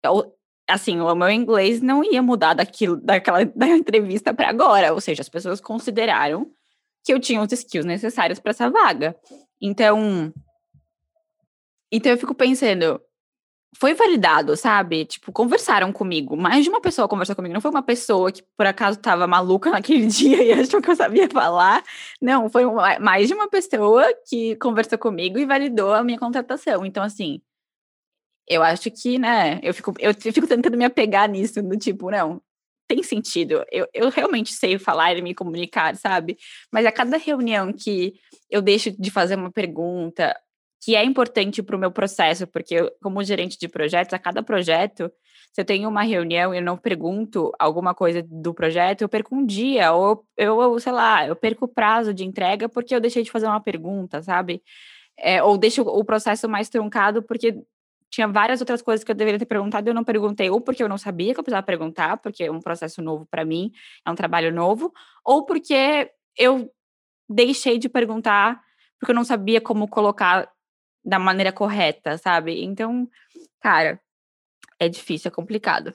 [0.03, 0.33] Eu,
[0.67, 4.93] assim, o meu inglês não ia mudar daquilo, daquela da entrevista para agora.
[4.93, 6.51] Ou seja, as pessoas consideraram
[7.05, 9.15] que eu tinha os skills necessários para essa vaga.
[9.61, 10.33] Então,
[11.91, 13.01] então eu fico pensando,
[13.77, 15.05] foi validado, sabe?
[15.05, 16.35] Tipo, conversaram comigo.
[16.35, 17.53] Mais de uma pessoa conversou comigo.
[17.53, 20.95] Não foi uma pessoa que por acaso estava maluca naquele dia e achou que eu
[20.95, 21.83] sabia falar.
[22.21, 26.85] Não, foi uma, mais de uma pessoa que conversou comigo e validou a minha contratação.
[26.85, 27.41] Então, assim,
[28.47, 32.41] eu acho que, né, eu fico, eu fico tentando me apegar nisso, do tipo, não,
[32.87, 33.63] tem sentido.
[33.71, 36.37] Eu, eu realmente sei falar e me comunicar, sabe?
[36.71, 38.15] Mas a cada reunião que
[38.49, 40.35] eu deixo de fazer uma pergunta
[40.81, 44.41] que é importante para o meu processo, porque eu, como gerente de projetos, a cada
[44.41, 45.11] projeto,
[45.51, 49.35] se eu tenho uma reunião e eu não pergunto alguma coisa do projeto, eu perco
[49.35, 53.23] um dia, ou eu, sei lá, eu perco o prazo de entrega porque eu deixei
[53.23, 54.61] de fazer uma pergunta, sabe?
[55.17, 57.55] É, ou deixo o processo mais truncado porque
[58.09, 60.81] tinha várias outras coisas que eu deveria ter perguntado e eu não perguntei, ou porque
[60.81, 63.71] eu não sabia que eu precisava perguntar, porque é um processo novo para mim,
[64.05, 64.91] é um trabalho novo,
[65.25, 66.71] ou porque eu
[67.29, 68.61] deixei de perguntar
[68.99, 70.49] porque eu não sabia como colocar
[71.09, 72.63] da maneira correta, sabe?
[72.63, 73.09] Então,
[73.59, 73.99] cara,
[74.79, 75.93] é difícil, é complicado.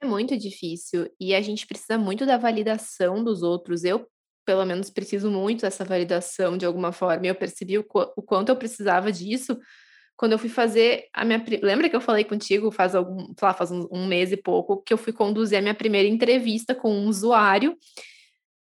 [0.00, 1.08] É muito difícil.
[1.20, 3.84] E a gente precisa muito da validação dos outros.
[3.84, 4.08] Eu,
[4.44, 7.26] pelo menos, preciso muito dessa validação de alguma forma.
[7.26, 9.58] Eu percebi o, qu o quanto eu precisava disso
[10.16, 11.44] quando eu fui fazer a minha.
[11.62, 14.92] Lembra que eu falei contigo faz algum, lá, faz um, um mês e pouco, que
[14.92, 17.76] eu fui conduzir a minha primeira entrevista com um usuário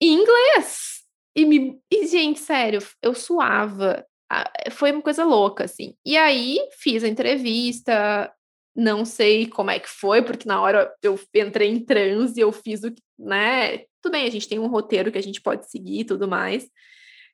[0.00, 1.02] em inglês.
[1.36, 4.06] E, me, e, gente, sério, eu suava,
[4.70, 5.94] foi uma coisa louca, assim.
[6.04, 8.32] E aí fiz a entrevista,
[8.74, 12.82] não sei como é que foi, porque na hora eu entrei em transe, eu fiz
[12.84, 13.78] o, né?
[14.02, 16.68] Tudo bem, a gente tem um roteiro que a gente pode seguir e tudo mais.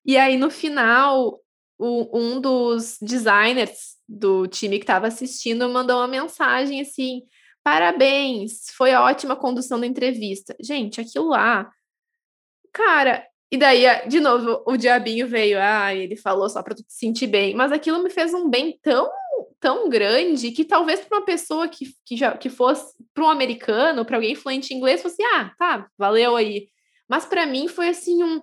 [0.05, 1.41] E aí no final,
[1.79, 7.23] o, um dos designers do time que estava assistindo mandou uma mensagem assim:
[7.65, 10.55] parabéns, foi ótima a condução da entrevista.
[10.61, 11.71] Gente, aquilo lá,
[12.73, 16.95] cara, e daí, de novo, o diabinho veio, ah, ele falou só para tu te
[16.95, 19.11] sentir bem, mas aquilo me fez um bem tão
[19.61, 24.05] tão grande que talvez para uma pessoa que, que já que fosse para um americano,
[24.05, 26.67] para alguém fluente em inglês, fosse, ah, tá, valeu aí.
[27.09, 28.41] Mas para mim foi assim um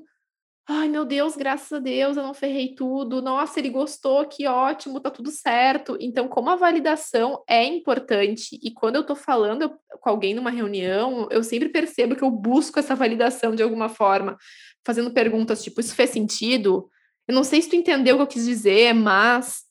[0.72, 3.24] Ai, meu Deus, graças a Deus, eu não ferrei tudo.
[3.24, 5.98] Nossa, ele gostou, que ótimo, tá tudo certo.
[6.00, 11.28] Então, como a validação é importante, e quando eu tô falando com alguém numa reunião,
[11.32, 14.38] eu sempre percebo que eu busco essa validação de alguma forma
[14.86, 16.89] fazendo perguntas tipo, isso fez sentido?
[17.28, 19.63] Eu não sei se tu entendeu o que eu quis dizer, mas.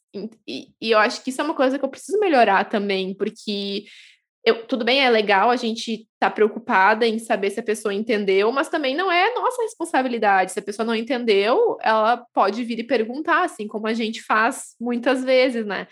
[0.46, 3.84] E, e eu acho que isso é uma coisa que eu preciso melhorar também, porque
[4.44, 7.92] eu, tudo bem, é legal a gente estar tá preocupada em saber se a pessoa
[7.92, 10.52] entendeu, mas também não é nossa responsabilidade.
[10.52, 14.74] Se a pessoa não entendeu, ela pode vir e perguntar, assim como a gente faz
[14.80, 15.86] muitas vezes, né?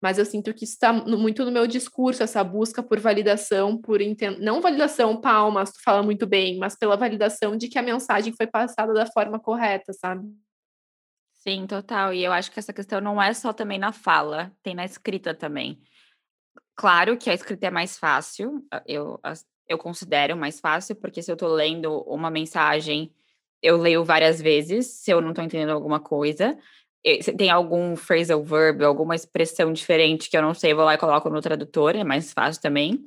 [0.00, 4.00] Mas eu sinto que está muito no meu discurso, essa busca por validação, por
[4.40, 8.46] não validação palmas, tu fala muito bem, mas pela validação de que a mensagem foi
[8.46, 10.26] passada da forma correta, sabe?
[11.34, 12.12] Sim, total.
[12.12, 15.34] E eu acho que essa questão não é só também na fala, tem na escrita
[15.34, 15.80] também.
[16.74, 19.20] Claro que a escrita é mais fácil, eu,
[19.68, 23.14] eu considero mais fácil, porque se eu estou lendo uma mensagem,
[23.62, 26.56] eu leio várias vezes, se eu não estou entendendo alguma coisa
[27.36, 31.30] tem algum phrasal verb, alguma expressão diferente que eu não sei, vou lá e coloco
[31.30, 33.00] no tradutor, é mais fácil também.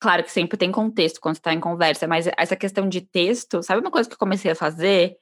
[0.00, 3.80] Claro que sempre tem contexto quando está em conversa, mas essa questão de texto, sabe
[3.80, 5.16] uma coisa que eu comecei a fazer?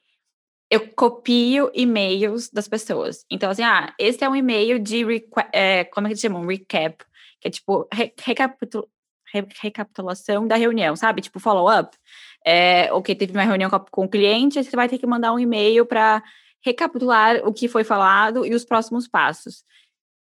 [0.73, 3.25] eu copio e-mails das pessoas.
[3.29, 5.05] Então, assim, ah, esse é um e-mail de,
[5.51, 6.43] é, como é que eles chamam?
[6.47, 6.97] Recap,
[7.39, 8.11] que é tipo, re
[9.31, 11.21] re recapitulação da reunião, sabe?
[11.21, 11.95] Tipo, follow-up.
[12.43, 15.39] É, ok, teve uma reunião com, com o cliente, você vai ter que mandar um
[15.39, 16.23] e-mail para
[16.63, 19.63] recapitular o que foi falado e os próximos passos.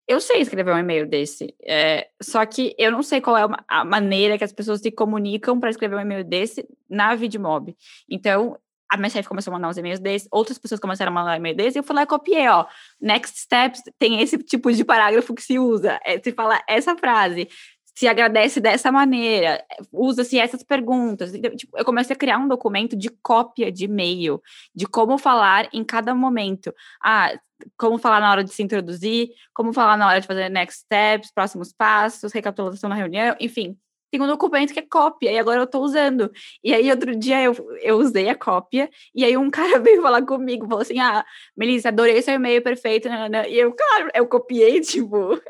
[0.07, 3.85] Eu sei escrever um e-mail desse, é, só que eu não sei qual é a
[3.85, 7.75] maneira que as pessoas se comunicam para escrever um e-mail desse na Vidmob.
[8.09, 8.57] Então,
[8.91, 11.55] a minha chefe começou a mandar uns e-mails desses, outras pessoas começaram a mandar e-mail
[11.55, 12.65] desses, e eu lá e copiei, ó.
[12.99, 17.47] Next steps tem esse tipo de parágrafo que se usa, é, se fala essa frase,
[17.93, 21.33] se agradece dessa maneira, usa-se essas perguntas.
[21.33, 24.41] Então, tipo, eu comecei a criar um documento de cópia de e-mail,
[24.73, 26.73] de como falar em cada momento.
[27.03, 27.37] Ah,
[27.77, 31.31] como falar na hora de se introduzir, como falar na hora de fazer next steps,
[31.31, 33.77] próximos passos, recapitulação na reunião, enfim
[34.11, 36.29] tem um documento que é cópia, e agora eu tô usando.
[36.61, 40.21] E aí, outro dia, eu, eu usei a cópia, e aí um cara veio falar
[40.23, 41.25] comigo, falou assim, ah,
[41.55, 45.41] Melissa, adorei seu e-mail perfeito, e eu, claro, eu copiei, tipo,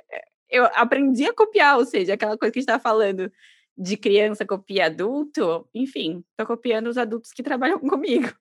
[0.51, 3.31] eu aprendi a copiar, ou seja, aquela coisa que a gente tá falando
[3.77, 8.31] de criança copia adulto, enfim, tô copiando os adultos que trabalham comigo.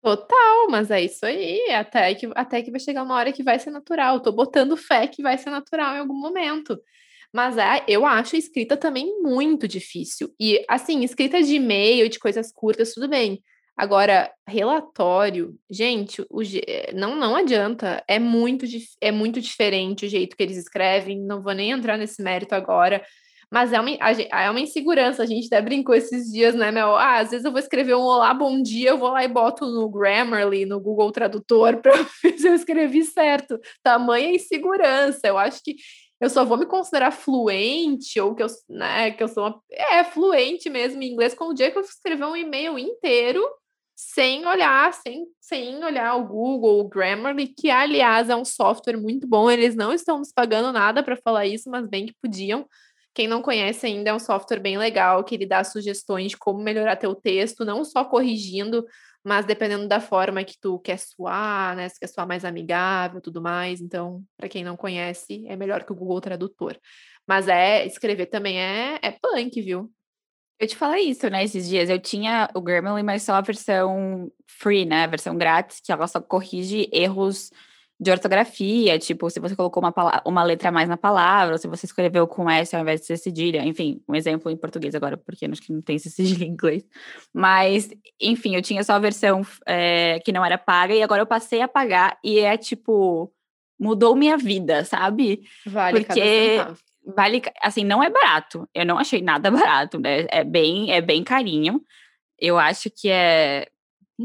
[0.00, 3.58] Total, mas é isso aí, até que, até que vai chegar uma hora que vai
[3.58, 6.80] ser natural, tô botando fé que vai ser natural em algum momento.
[7.32, 10.32] Mas é, eu acho a escrita também muito difícil.
[10.40, 13.42] E, assim, escrita de e-mail, de coisas curtas, tudo bem.
[13.78, 16.40] Agora, relatório, gente, o,
[16.92, 18.02] não, não adianta.
[18.08, 18.66] É muito,
[19.00, 21.20] é muito diferente o jeito que eles escrevem.
[21.20, 23.00] Não vou nem entrar nesse mérito agora.
[23.48, 25.22] Mas é uma, é uma insegurança.
[25.22, 26.96] A gente até brincou esses dias, né, Mel?
[26.96, 29.64] Ah, às vezes eu vou escrever um olá, bom dia, eu vou lá e boto
[29.64, 33.60] no Grammarly, no Google Tradutor, para ver se eu escrevi certo.
[33.80, 35.20] Tamanha insegurança.
[35.28, 35.76] Eu acho que
[36.20, 40.02] eu só vou me considerar fluente, ou que eu, né, que eu sou uma, é,
[40.02, 43.40] fluente mesmo em inglês, com o dia que eu escrever um e-mail inteiro
[44.00, 49.26] sem olhar, sem, sem olhar o Google, o Grammarly, que aliás é um software muito
[49.26, 49.50] bom.
[49.50, 52.64] Eles não estão nos pagando nada para falar isso, mas bem que podiam.
[53.12, 56.62] Quem não conhece ainda é um software bem legal que ele dá sugestões de como
[56.62, 58.86] melhorar teu texto, não só corrigindo
[59.24, 61.88] mas dependendo da forma que tu quer suar, né?
[61.88, 63.80] Se quer suar mais amigável, tudo mais.
[63.80, 66.78] Então, para quem não conhece, é melhor que o Google Tradutor.
[67.26, 69.92] Mas é escrever também é, é punk, viu?
[70.58, 71.88] Eu te falei isso, né, esses dias.
[71.88, 75.04] Eu tinha o Grammarly, mas só a versão free, né?
[75.04, 77.50] A versão grátis, que ela só corrige erros
[78.00, 79.92] de ortografia, tipo, se você colocou uma,
[80.24, 83.06] uma letra a mais na palavra, ou se você escreveu com S ao invés de
[83.06, 86.44] ser cedilha, enfim, um exemplo em português agora, porque acho que não tem esse cedilha
[86.44, 86.84] em inglês.
[87.34, 87.90] Mas,
[88.20, 91.60] enfim, eu tinha só a versão é, que não era paga, e agora eu passei
[91.60, 93.32] a pagar, e é tipo,
[93.78, 95.42] mudou minha vida, sabe?
[95.66, 96.60] Vale porque
[97.04, 98.68] vale, assim, não é barato.
[98.74, 100.26] Eu não achei nada barato, né?
[100.30, 101.82] É bem, é bem carinho.
[102.38, 103.68] Eu acho que é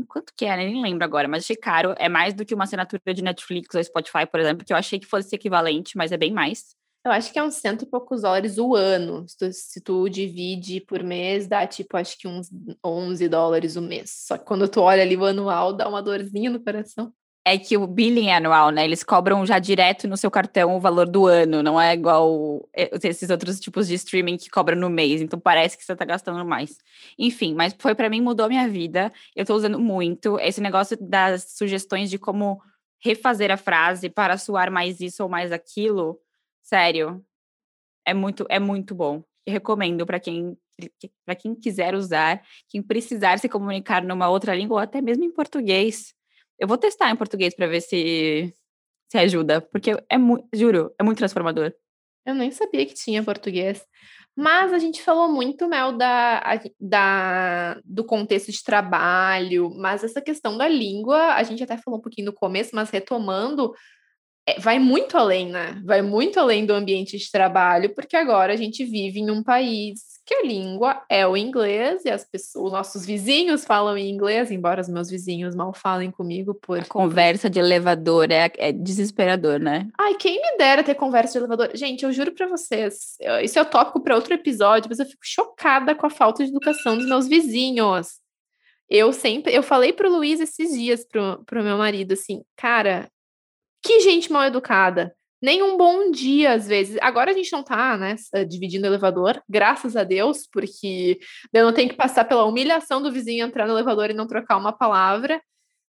[0.07, 0.65] Quanto que é, né?
[0.65, 1.93] Nem lembro agora, mas achei caro.
[1.99, 4.99] É mais do que uma assinatura de Netflix ou Spotify, por exemplo, que eu achei
[4.99, 6.75] que fosse equivalente, mas é bem mais.
[7.05, 9.27] Eu acho que é uns cento e poucos dólares o ano.
[9.27, 12.49] Se tu, se tu, divide por mês, dá tipo, acho que uns
[12.83, 14.09] 11 dólares o mês.
[14.25, 17.13] Só que quando tu olha ali o anual, dá uma dorzinha no coração
[17.45, 18.85] é que o billing é anual, né?
[18.85, 22.89] Eles cobram já direto no seu cartão o valor do ano, não é igual eh,
[23.03, 26.45] esses outros tipos de streaming que cobram no mês, então parece que você tá gastando
[26.45, 26.77] mais.
[27.19, 29.11] Enfim, mas foi para mim mudou minha vida.
[29.35, 32.61] Eu tô usando muito esse negócio das sugestões de como
[33.03, 36.19] refazer a frase para soar mais isso ou mais aquilo.
[36.63, 37.23] Sério.
[38.05, 39.23] É muito é muito bom.
[39.45, 40.57] Eu recomendo para quem
[41.25, 45.31] para quem quiser usar, quem precisar se comunicar numa outra língua ou até mesmo em
[45.31, 46.15] português
[46.59, 48.53] eu vou testar em português para ver se,
[49.11, 51.73] se ajuda, porque é muito, juro, é muito transformador.
[52.25, 53.85] Eu nem sabia que tinha português.
[54.35, 60.57] Mas a gente falou muito, Mel, da, da, do contexto de trabalho, mas essa questão
[60.57, 63.71] da língua, a gente até falou um pouquinho no começo, mas retomando,
[64.59, 65.81] vai muito além, né?
[65.85, 70.13] Vai muito além do ambiente de trabalho, porque agora a gente vive em um país
[70.25, 74.51] que a língua é o inglês e as pessoas, os nossos vizinhos falam em inglês,
[74.51, 79.59] embora os meus vizinhos mal falem comigo por a conversa de elevador é, é desesperador,
[79.59, 79.89] né?
[79.99, 81.71] Ai, quem me dera ter conversa de elevador.
[81.73, 85.23] Gente, eu juro para vocês, isso é o tópico para outro episódio, mas eu fico
[85.23, 88.21] chocada com a falta de educação dos meus vizinhos.
[88.89, 93.09] Eu sempre, eu falei pro Luiz esses dias pro, pro meu marido assim, cara,
[93.83, 95.13] que gente mal educada
[95.43, 96.97] nem um bom dia, às vezes.
[97.01, 98.15] Agora a gente não tá, né,
[98.47, 101.19] dividindo o elevador, graças a Deus, porque
[101.51, 104.55] eu não tenho que passar pela humilhação do vizinho entrar no elevador e não trocar
[104.55, 105.41] uma palavra.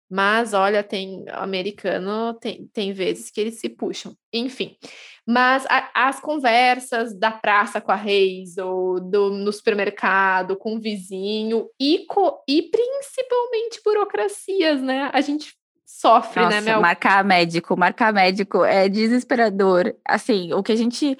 [0.10, 4.16] Mas, olha, tem americano, tem, tem vezes que eles se puxam.
[4.34, 4.76] Enfim.
[5.26, 10.80] Mas a, as conversas da praça com a Reis, ou do, no supermercado, com o
[10.80, 15.12] vizinho, e, co, e principalmente burocracias, né?
[15.14, 15.54] A gente
[16.04, 16.82] sofre, né, Nossa, né, Mel?
[16.82, 19.96] Marcar médico, marcar médico é desesperador.
[20.06, 21.18] Assim, o que a gente.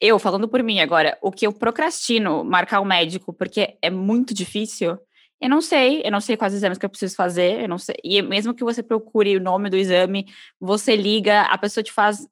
[0.00, 4.34] Eu, falando por mim agora, o que eu procrastino marcar o médico, porque é muito
[4.34, 4.98] difícil,
[5.40, 7.96] eu não sei, eu não sei quais exames que eu preciso fazer, eu não sei.
[8.02, 10.26] E mesmo que você procure o nome do exame,
[10.58, 12.26] você liga, a pessoa te faz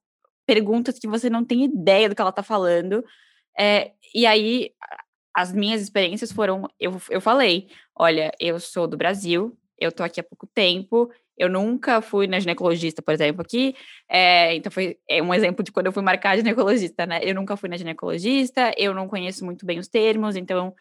[0.46, 3.04] perguntas que você não tem ideia do que ela tá falando.
[3.56, 4.72] É, e aí,
[5.34, 10.20] as minhas experiências foram: eu, eu falei, olha, eu sou do Brasil, eu tô aqui
[10.20, 11.10] há pouco tempo,
[11.40, 13.74] eu nunca fui na ginecologista, por exemplo, aqui.
[14.06, 17.18] É, então, foi é um exemplo de quando eu fui marcar ginecologista, né?
[17.22, 20.74] Eu nunca fui na ginecologista, eu não conheço muito bem os termos, então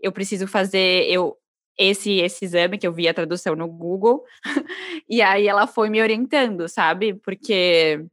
[0.00, 1.36] eu preciso fazer eu
[1.78, 4.24] esse esse exame que eu vi a tradução no Google.
[5.08, 7.14] e aí ela foi me orientando, sabe?
[7.14, 8.04] Porque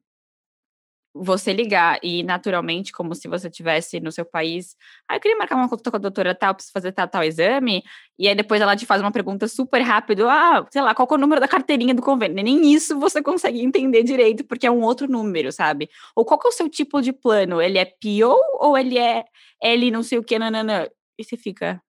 [1.24, 4.76] você ligar e naturalmente, como se você tivesse no seu país,
[5.08, 7.84] ah, eu queria marcar uma consulta com a doutora tal, preciso fazer tal, tal exame,
[8.18, 11.14] e aí depois ela te faz uma pergunta super rápido, ah, sei lá, qual é
[11.14, 12.44] o número da carteirinha do convênio?
[12.44, 15.90] Nem isso você consegue entender direito, porque é um outro número, sabe?
[16.16, 17.62] Ou qual é o seu tipo de plano?
[17.62, 19.26] Ele é PO ou ele é
[19.62, 20.88] L não sei o que, nananã?
[21.18, 21.82] E você fica,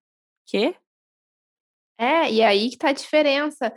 [0.46, 0.74] quê?
[1.98, 3.72] É, e aí que tá a diferença.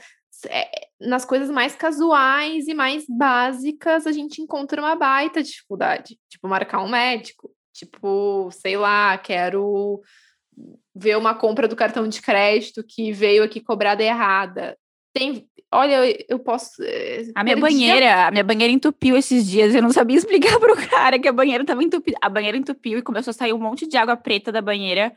[0.47, 6.17] É, nas coisas mais casuais e mais básicas, a gente encontra uma baita dificuldade.
[6.29, 7.51] Tipo, marcar um médico.
[7.73, 10.01] Tipo, sei lá, quero
[10.93, 14.77] ver uma compra do cartão de crédito que veio aqui cobrada errada.
[15.13, 16.81] Tem, olha, eu, eu posso.
[16.83, 19.73] Eh, a minha banheira, a minha banheira entupiu esses dias.
[19.73, 22.17] Eu não sabia explicar pro cara que a banheira tava entupida.
[22.21, 25.13] A banheira entupiu e começou a sair um monte de água preta da banheira.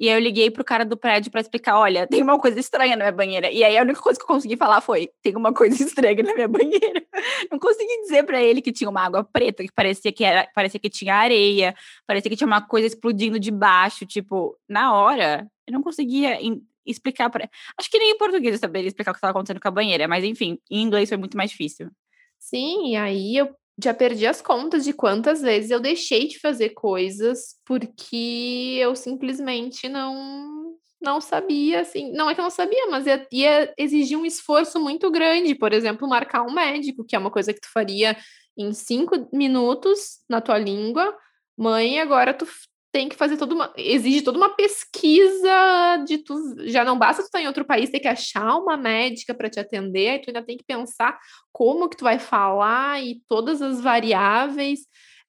[0.00, 2.96] E aí eu liguei pro cara do prédio para explicar, olha, tem uma coisa estranha
[2.96, 3.50] na minha banheira.
[3.50, 6.34] E aí a única coisa que eu consegui falar foi, tem uma coisa estranha na
[6.34, 7.04] minha banheira.
[7.52, 10.80] Não consegui dizer para ele que tinha uma água preta, que parecia que era, parecia
[10.80, 11.74] que tinha areia,
[12.06, 16.38] parecia que tinha uma coisa explodindo de baixo, tipo, na hora, eu não conseguia
[16.86, 17.50] explicar para.
[17.78, 20.08] Acho que nem em português eu saberia explicar o que estava acontecendo com a banheira,
[20.08, 21.90] mas enfim, em inglês foi muito mais difícil.
[22.38, 26.70] Sim, e aí eu já perdi as contas de quantas vezes eu deixei de fazer
[26.70, 30.60] coisas porque eu simplesmente não
[31.02, 34.78] não sabia, assim, não é que eu não sabia, mas ia, ia, exigir um esforço
[34.78, 38.14] muito grande, por exemplo, marcar um médico, que é uma coisa que tu faria
[38.56, 41.16] em cinco minutos na tua língua,
[41.56, 42.46] mãe, agora tu
[42.92, 43.72] tem que fazer toda uma.
[43.76, 46.34] Exige toda uma pesquisa de tu.
[46.68, 49.60] Já não basta tu estar em outro país, tem que achar uma médica para te
[49.60, 51.18] atender, aí tu ainda tem que pensar
[51.52, 54.80] como que tu vai falar e todas as variáveis.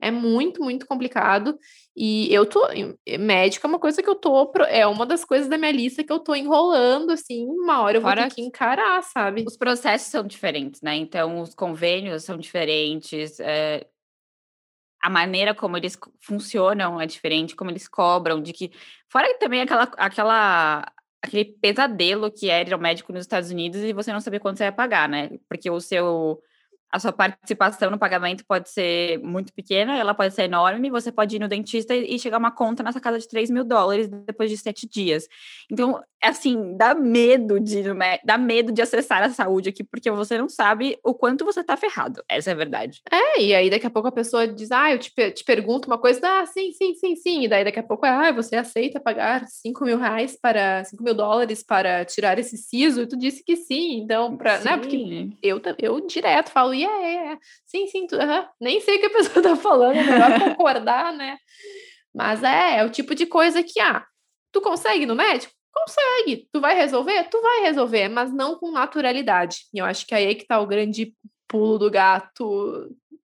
[0.03, 1.59] É muito, muito complicado.
[1.95, 2.67] E eu tô.
[3.19, 4.51] Médica é uma coisa que eu tô.
[4.67, 8.01] É uma das coisas da minha lista que eu tô enrolando, assim, uma hora eu
[8.01, 9.43] Fora vou ter que encarar, sabe?
[9.47, 10.95] Os processos são diferentes, né?
[10.95, 13.39] Então, os convênios são diferentes.
[13.39, 13.85] É
[15.01, 18.71] a maneira como eles funcionam é diferente, como eles cobram, de que.
[19.09, 20.91] Fora também aquela, aquela,
[21.21, 24.57] aquele pesadelo que é ir ao médico nos Estados Unidos e você não saber quanto
[24.57, 25.31] você vai pagar, né?
[25.49, 26.41] Porque o seu
[26.91, 31.37] a sua participação no pagamento pode ser muito pequena, ela pode ser enorme, você pode
[31.37, 34.57] ir no dentista e chegar uma conta nessa casa de 3 mil dólares depois de
[34.57, 35.25] sete dias.
[35.71, 37.83] Então, assim, dá medo de
[38.23, 41.75] dá medo de acessar a saúde aqui, porque você não sabe o quanto você tá
[41.75, 42.23] ferrado.
[42.29, 43.01] Essa é a verdade.
[43.11, 45.97] É, e aí daqui a pouco a pessoa diz, ah, eu te, te pergunto uma
[45.97, 47.43] coisa, ah, sim, sim, sim, sim.
[47.43, 51.13] E daí daqui a pouco, ah, você aceita pagar 5 mil reais para 5 mil
[51.13, 53.01] dólares para tirar esse siso?
[53.01, 54.65] E tu disse que sim, então, pra, sim.
[54.69, 54.77] né?
[54.77, 57.37] Porque eu, eu direto falo, yeah, é, é.
[57.65, 61.13] Sim, sim, tu, uh, nem sei o que a pessoa tá falando, é melhor concordar,
[61.13, 61.37] né?
[62.13, 64.05] Mas é, é o tipo de coisa que, ah,
[64.51, 65.53] tu consegue no médico?
[65.73, 66.47] Consegue.
[66.51, 67.23] Tu vai resolver?
[67.29, 69.65] Tu vai resolver, mas não com naturalidade.
[69.73, 71.13] E eu acho que aí é que tá o grande
[71.47, 72.89] pulo do gato,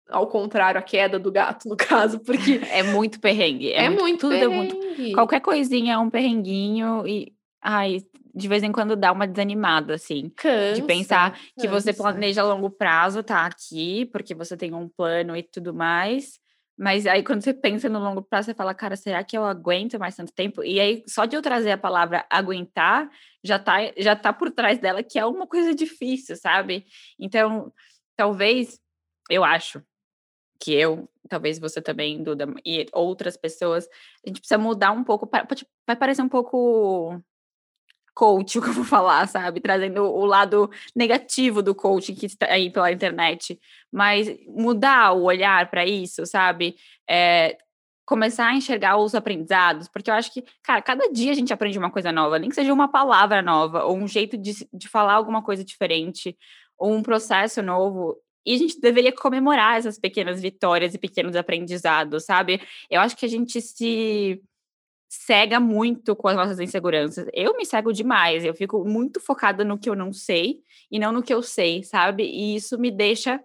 [0.10, 2.60] ao contrário, a queda do gato, no caso, porque.
[2.72, 3.72] É muito perrengue.
[3.72, 4.54] É, é muito, muito tudo perrengue.
[4.54, 5.14] é muito.
[5.14, 7.34] Qualquer coisinha é um perrenguinho e.
[7.62, 7.98] Ai,
[8.34, 10.32] de vez em quando dá uma desanimada, assim.
[10.36, 11.46] Cansa, de pensar cansa.
[11.60, 15.74] que você planeja a longo prazo, tá aqui, porque você tem um plano e tudo
[15.74, 16.40] mais.
[16.80, 20.00] Mas aí, quando você pensa no longo prazo, você fala, cara, será que eu aguento
[20.00, 20.64] mais tanto tempo?
[20.64, 23.10] E aí, só de eu trazer a palavra aguentar,
[23.44, 26.86] já tá, já tá por trás dela, que é uma coisa difícil, sabe?
[27.20, 27.74] Então,
[28.16, 28.80] talvez,
[29.30, 29.84] eu acho
[30.58, 33.86] que eu, talvez você também, Duda, e outras pessoas,
[34.26, 35.30] a gente precisa mudar um pouco,
[35.86, 37.22] vai parecer um pouco
[38.20, 39.62] coach, o que eu vou falar, sabe?
[39.62, 43.58] Trazendo o lado negativo do coaching que está aí pela internet.
[43.90, 46.76] Mas mudar o olhar para isso, sabe?
[47.10, 47.58] É,
[48.06, 51.80] começar a enxergar os aprendizados, porque eu acho que, cara, cada dia a gente aprende
[51.80, 55.14] uma coisa nova, nem que seja uma palavra nova, ou um jeito de, de falar
[55.14, 56.36] alguma coisa diferente,
[56.78, 58.18] ou um processo novo.
[58.46, 62.62] E a gente deveria comemorar essas pequenas vitórias e pequenos aprendizados, sabe?
[62.90, 64.42] Eu acho que a gente se
[65.10, 67.28] cega muito com as nossas inseguranças.
[67.34, 71.12] Eu me cego demais, eu fico muito focada no que eu não sei e não
[71.12, 72.24] no que eu sei, sabe?
[72.24, 73.44] E isso me deixa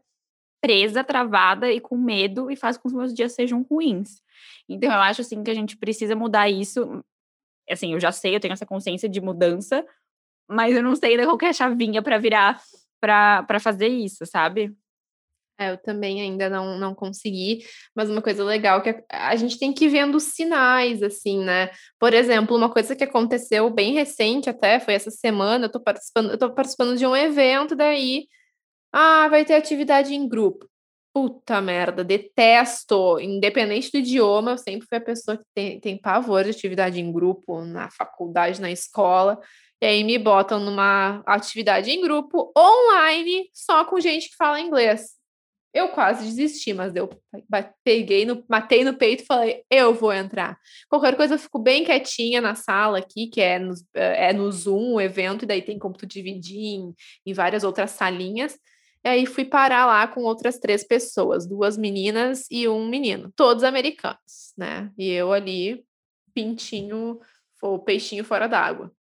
[0.60, 4.22] presa, travada e com medo e faz com que os meus dias sejam ruins.
[4.68, 7.02] Então eu acho assim que a gente precisa mudar isso.
[7.68, 9.86] Assim, eu já sei, eu tenho essa consciência de mudança,
[10.46, 12.62] mas eu não sei ainda qual é a chavinha para virar
[13.00, 14.74] para fazer isso, sabe?
[15.58, 19.58] É, eu também ainda não, não consegui, mas uma coisa legal que a, a gente
[19.58, 21.70] tem que ir vendo sinais, assim, né?
[21.98, 26.30] Por exemplo, uma coisa que aconteceu bem recente até, foi essa semana, eu tô participando,
[26.30, 28.26] eu tô participando de um evento, daí,
[28.92, 30.68] ah, vai ter atividade em grupo.
[31.14, 33.20] Puta merda, detesto.
[33.20, 37.12] Independente do idioma, eu sempre fui a pessoa que tem, tem pavor de atividade em
[37.12, 39.40] grupo, na faculdade, na escola.
[39.80, 45.14] E aí me botam numa atividade em grupo online, só com gente que fala inglês.
[45.74, 47.10] Eu quase desisti, mas eu
[47.82, 50.56] peguei no, matei no peito e falei, eu vou entrar.
[50.88, 54.94] Qualquer coisa eu fico bem quietinha na sala aqui, que é no, é no Zoom
[54.94, 56.94] o evento, e daí tem como tu dividir em,
[57.26, 58.56] em várias outras salinhas.
[59.04, 63.64] E aí fui parar lá com outras três pessoas, duas meninas e um menino, todos
[63.64, 64.90] americanos, né?
[64.96, 65.84] E eu ali,
[66.32, 67.20] pintinho,
[67.60, 68.92] o peixinho fora d'água.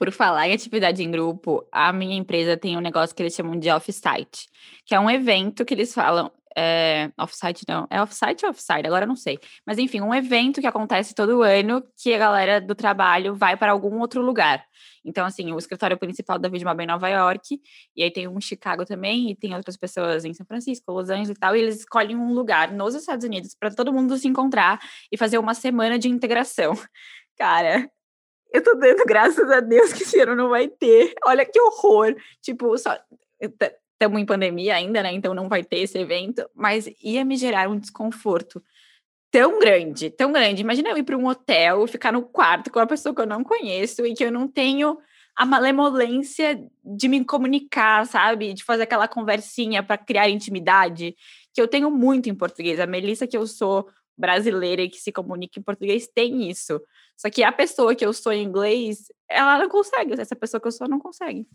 [0.00, 3.58] Por falar em atividade em grupo, a minha empresa tem um negócio que eles chamam
[3.58, 4.48] de offsite,
[4.86, 6.32] que é um evento que eles falam.
[6.56, 8.86] É, offsite não, é offsite ou offside?
[8.86, 9.38] Agora não sei.
[9.66, 13.72] Mas enfim, um evento que acontece todo ano que a galera do trabalho vai para
[13.72, 14.64] algum outro lugar.
[15.04, 17.60] Então, assim, o escritório principal da Vidmob é em Nova York,
[17.94, 21.10] e aí tem um em Chicago também, e tem outras pessoas em São Francisco, Los
[21.10, 24.26] Angeles e tal, e eles escolhem um lugar nos Estados Unidos para todo mundo se
[24.26, 24.80] encontrar
[25.12, 26.72] e fazer uma semana de integração.
[27.36, 27.86] Cara,
[28.52, 31.14] eu tô dando graças a Deus que esse ano não vai ter.
[31.24, 32.14] Olha que horror.
[32.42, 32.98] Tipo, só
[33.40, 35.12] estamos em pandemia ainda, né?
[35.12, 38.62] Então não vai ter esse evento, mas ia me gerar um desconforto
[39.30, 40.62] tão grande, tão grande.
[40.62, 43.44] Imagina eu ir para um hotel, ficar no quarto com uma pessoa que eu não
[43.44, 44.98] conheço e que eu não tenho
[45.36, 48.52] a malemolência de me comunicar, sabe?
[48.52, 51.14] De fazer aquela conversinha para criar intimidade,
[51.54, 52.80] que eu tenho muito em português.
[52.80, 53.88] A Melissa que eu sou
[54.20, 56.80] brasileira que se comunica em português tem isso.
[57.16, 60.12] Só que a pessoa que eu sou em inglês, ela não consegue.
[60.20, 61.46] Essa pessoa que eu sou não consegue.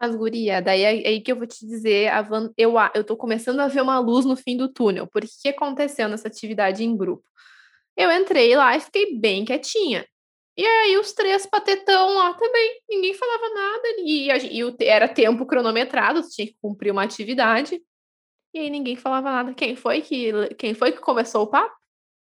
[0.00, 3.60] Mas, guria, daí é aí que eu vou te dizer, Van, eu, eu tô começando
[3.60, 5.06] a ver uma luz no fim do túnel.
[5.06, 7.24] Por que aconteceu nessa atividade em grupo?
[7.96, 10.04] Eu entrei lá e fiquei bem quietinha.
[10.56, 13.88] E aí os três patetão lá também, ninguém falava nada.
[13.98, 17.80] E, e era tempo cronometrado, tinha que cumprir uma atividade.
[18.54, 19.54] E aí ninguém falava nada.
[19.54, 21.74] Quem foi que, quem foi que começou o papo?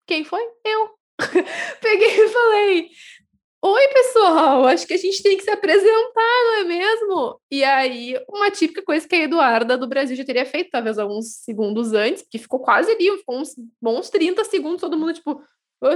[0.07, 0.41] Quem foi?
[0.65, 0.89] Eu.
[1.81, 2.89] Peguei e falei:
[3.61, 7.41] Oi, pessoal, acho que a gente tem que se apresentar, não é mesmo?
[7.51, 11.43] E aí, uma típica coisa que a Eduarda do Brasil já teria feito, talvez alguns
[11.43, 15.43] segundos antes, porque ficou quase ali, ficou uns bons 30 segundos, todo mundo, tipo,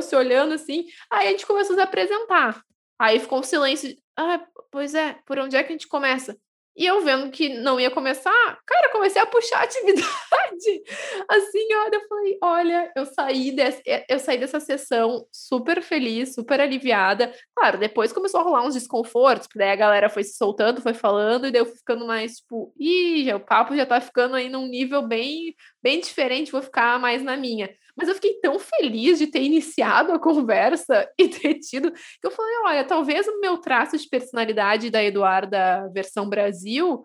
[0.02, 0.86] se olhando assim.
[1.10, 2.62] Aí a gente começou a se apresentar.
[3.00, 3.96] Aí ficou um silêncio.
[4.18, 6.38] Ah, pois é, por onde é que a gente começa?
[6.76, 8.32] E eu vendo que não ia começar,
[8.66, 10.08] cara, comecei a puxar atividade.
[11.30, 16.34] Assim, olha, eu falei, olha, eu saí dessa, eh, eu saí dessa sessão super feliz,
[16.34, 17.34] super aliviada.
[17.56, 20.94] Claro, depois começou a rolar uns desconfortos, porque daí a galera foi se soltando, foi
[20.94, 24.36] falando, e daí eu fui ficando mais, tipo, ih, já, o papo já tá ficando
[24.36, 25.54] aí num nível bem,
[25.84, 27.70] bem diferente, vou ficar mais na minha.
[27.96, 32.32] Mas eu fiquei tão feliz de ter iniciado a conversa e ter tido, que eu
[32.32, 37.04] falei, olha, talvez o meu traço de personalidade da Eduarda versão Brasil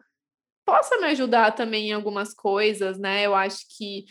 [0.64, 3.24] possa me ajudar também em algumas coisas, né?
[3.24, 4.05] Eu acho que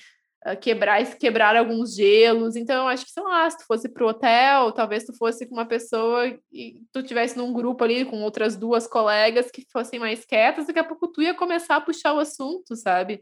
[0.47, 2.55] uh, quebrar, quebrar alguns gelos.
[2.55, 5.53] Então, eu acho que, sei lá, se tu fosse pro hotel, talvez tu fosse com
[5.53, 10.23] uma pessoa e tu tivesse num grupo ali com outras duas colegas que fossem mais
[10.23, 13.21] quietas, daqui a pouco tu ia começar a puxar o assunto, sabe?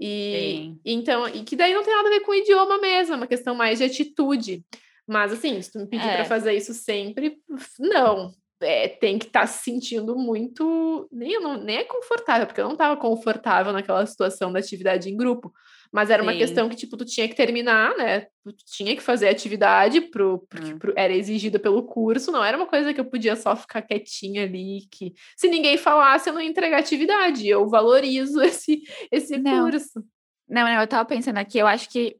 [0.00, 0.80] E Sim.
[0.82, 3.26] então, e que daí não tem nada a ver com o idioma mesmo, é uma
[3.26, 4.64] questão mais de atitude.
[5.06, 6.16] Mas assim, se tu me pedir é.
[6.16, 7.36] para fazer isso sempre,
[7.78, 8.32] não.
[8.62, 11.08] É, tem que estar tá se sentindo muito.
[11.10, 15.16] Nem, não, nem é confortável, porque eu não estava confortável naquela situação da atividade em
[15.16, 15.52] grupo.
[15.92, 16.38] Mas era uma Sim.
[16.38, 18.26] questão que, tipo, tu tinha que terminar, né?
[18.44, 20.78] Tu tinha que fazer atividade pro, porque hum.
[20.96, 24.86] era exigida pelo curso, não era uma coisa que eu podia só ficar quietinha ali,
[24.90, 27.48] que se ninguém falasse, eu não ia entregar atividade.
[27.48, 29.64] Eu valorizo esse, esse não.
[29.64, 30.04] curso.
[30.48, 32.16] Não, não, eu tava pensando aqui, eu acho que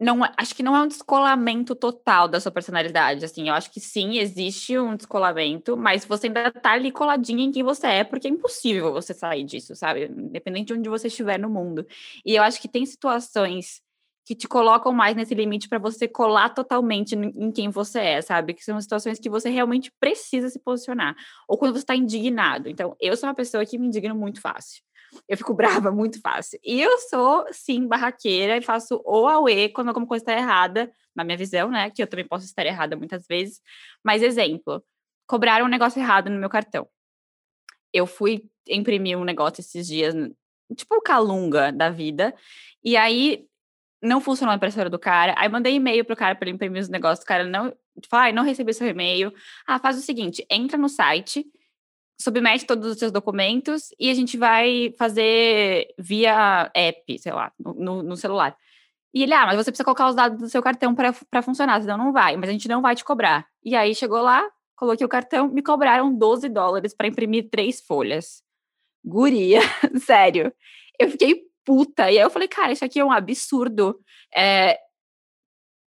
[0.00, 3.70] não, é, acho que não é um descolamento total da sua personalidade, assim, eu acho
[3.70, 8.04] que sim, existe um descolamento, mas você ainda tá ali coladinha em quem você é,
[8.04, 10.06] porque é impossível você sair disso, sabe?
[10.06, 11.86] Independente de onde você estiver no mundo.
[12.24, 13.82] E eu acho que tem situações
[14.24, 18.54] que te colocam mais nesse limite para você colar totalmente em quem você é, sabe?
[18.54, 21.16] Que são situações que você realmente precisa se posicionar.
[21.48, 22.68] Ou quando você está indignado.
[22.68, 24.82] Então, eu sou uma pessoa que me indigna muito fácil.
[25.28, 26.58] Eu fico brava muito fácil.
[26.64, 31.24] E eu sou, sim, barraqueira e faço o auê quando alguma coisa está errada, na
[31.24, 31.90] minha visão, né?
[31.90, 33.60] Que eu também posso estar errada muitas vezes.
[34.04, 34.82] Mas, exemplo,
[35.26, 36.88] cobraram um negócio errado no meu cartão.
[37.92, 40.14] Eu fui imprimir um negócio esses dias,
[40.76, 42.34] tipo o Calunga da vida.
[42.84, 43.46] E aí
[44.02, 45.34] não funcionou a impressora do cara.
[45.36, 47.22] Aí mandei e-mail pro cara para ele imprimir os negócios.
[47.22, 47.70] O cara não.
[48.00, 49.32] Tipo, ah, não recebi seu e-mail.
[49.66, 51.44] Ah, faz o seguinte: entra no site,
[52.20, 58.02] submete todos os seus documentos e a gente vai fazer via app, sei lá, no,
[58.02, 58.54] no celular.
[59.12, 61.98] E ele, ah, mas você precisa colocar os dados do seu cartão para funcionar, senão
[61.98, 63.46] não vai, mas a gente não vai te cobrar.
[63.64, 64.46] E aí chegou lá,
[64.76, 68.42] coloquei o cartão, me cobraram 12 dólares para imprimir três folhas.
[69.04, 69.60] Guria,
[70.04, 70.52] sério.
[70.98, 72.10] Eu fiquei puta.
[72.10, 73.98] E aí eu falei, cara, isso aqui é um absurdo.
[74.34, 74.78] É,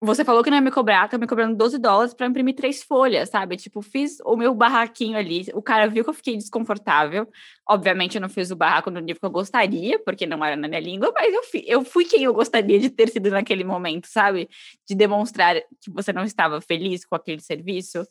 [0.03, 2.81] você falou que não ia me cobrar, tá me cobrando 12 dólares para imprimir três
[2.81, 3.55] folhas, sabe?
[3.55, 5.45] Tipo, fiz o meu barraquinho ali.
[5.53, 7.29] O cara viu que eu fiquei desconfortável.
[7.69, 10.67] Obviamente, eu não fiz o barraco no nível que eu gostaria, porque não era na
[10.67, 14.07] minha língua, mas eu fui, eu fui quem eu gostaria de ter sido naquele momento,
[14.07, 14.49] sabe?
[14.87, 18.03] De demonstrar que você não estava feliz com aquele serviço.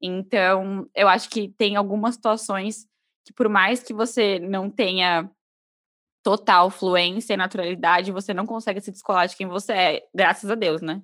[0.00, 2.86] Então, eu acho que tem algumas situações
[3.26, 5.30] que, por mais que você não tenha
[6.22, 10.54] total fluência e naturalidade, você não consegue se descolar de quem você é, graças a
[10.54, 11.02] Deus, né?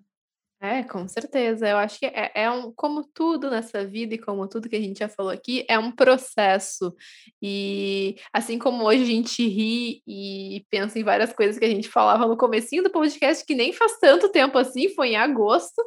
[0.65, 1.69] É, com certeza.
[1.69, 4.81] Eu acho que é, é, um, como tudo nessa vida e como tudo que a
[4.81, 6.95] gente já falou aqui, é um processo.
[7.43, 11.89] E assim como hoje a gente ri e pensa em várias coisas que a gente
[11.89, 15.83] falava no comecinho do podcast, que nem faz tanto tempo assim, foi em agosto,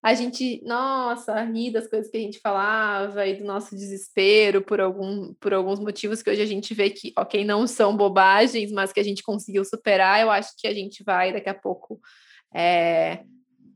[0.00, 4.80] a gente, nossa, ri das coisas que a gente falava e do nosso desespero por,
[4.80, 8.92] algum, por alguns motivos que hoje a gente vê que, ok, não são bobagens, mas
[8.92, 10.20] que a gente conseguiu superar.
[10.20, 12.00] Eu acho que a gente vai daqui a pouco
[12.54, 13.24] é,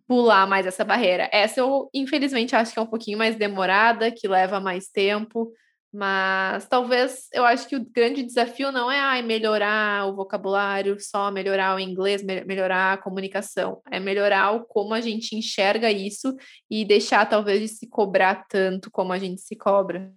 [0.07, 1.29] pular mais essa barreira.
[1.33, 5.53] Essa eu, infelizmente, acho que é um pouquinho mais demorada, que leva mais tempo.
[5.97, 11.31] Mas talvez eu acho que o grande desafio não é ai, melhorar o vocabulário, só
[11.31, 13.81] melhorar o inglês, me melhorar a comunicação.
[13.89, 16.35] É melhorar o, como a gente enxerga isso
[16.69, 20.13] e deixar talvez de se cobrar tanto como a gente se cobra.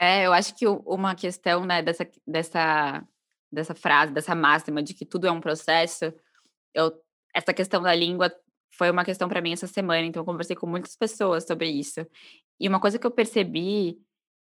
[0.00, 3.06] É, eu acho que uma questão né, dessa, dessa,
[3.52, 6.12] dessa frase, dessa máxima de que tudo é um processo,
[6.74, 6.90] eu,
[7.32, 8.32] essa questão da língua
[8.80, 12.00] foi uma questão para mim essa semana, então eu conversei com muitas pessoas sobre isso.
[12.58, 13.98] E uma coisa que eu percebi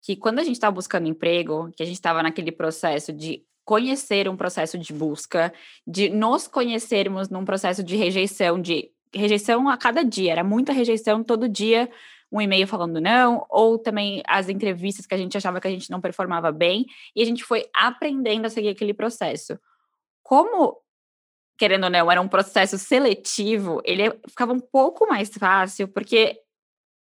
[0.04, 4.30] que quando a gente estava buscando emprego, que a gente estava naquele processo de conhecer
[4.30, 5.52] um processo de busca,
[5.86, 11.24] de nos conhecermos num processo de rejeição, de rejeição a cada dia, era muita rejeição
[11.24, 11.90] todo dia,
[12.32, 15.90] um e-mail falando não, ou também as entrevistas que a gente achava que a gente
[15.90, 19.60] não performava bem, e a gente foi aprendendo a seguir aquele processo.
[20.22, 20.78] Como,
[21.60, 26.40] querendo ou não, era um processo seletivo, ele ficava um pouco mais fácil, porque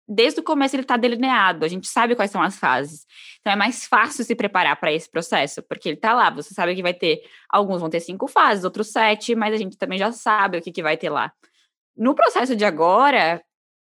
[0.09, 3.05] desde o começo ele está delineado, a gente sabe quais são as fases.
[3.41, 6.75] Então é mais fácil se preparar para esse processo, porque ele está lá, você sabe
[6.75, 10.11] que vai ter, alguns vão ter cinco fases, outros sete, mas a gente também já
[10.11, 11.31] sabe o que, que vai ter lá.
[11.95, 13.45] No processo de agora,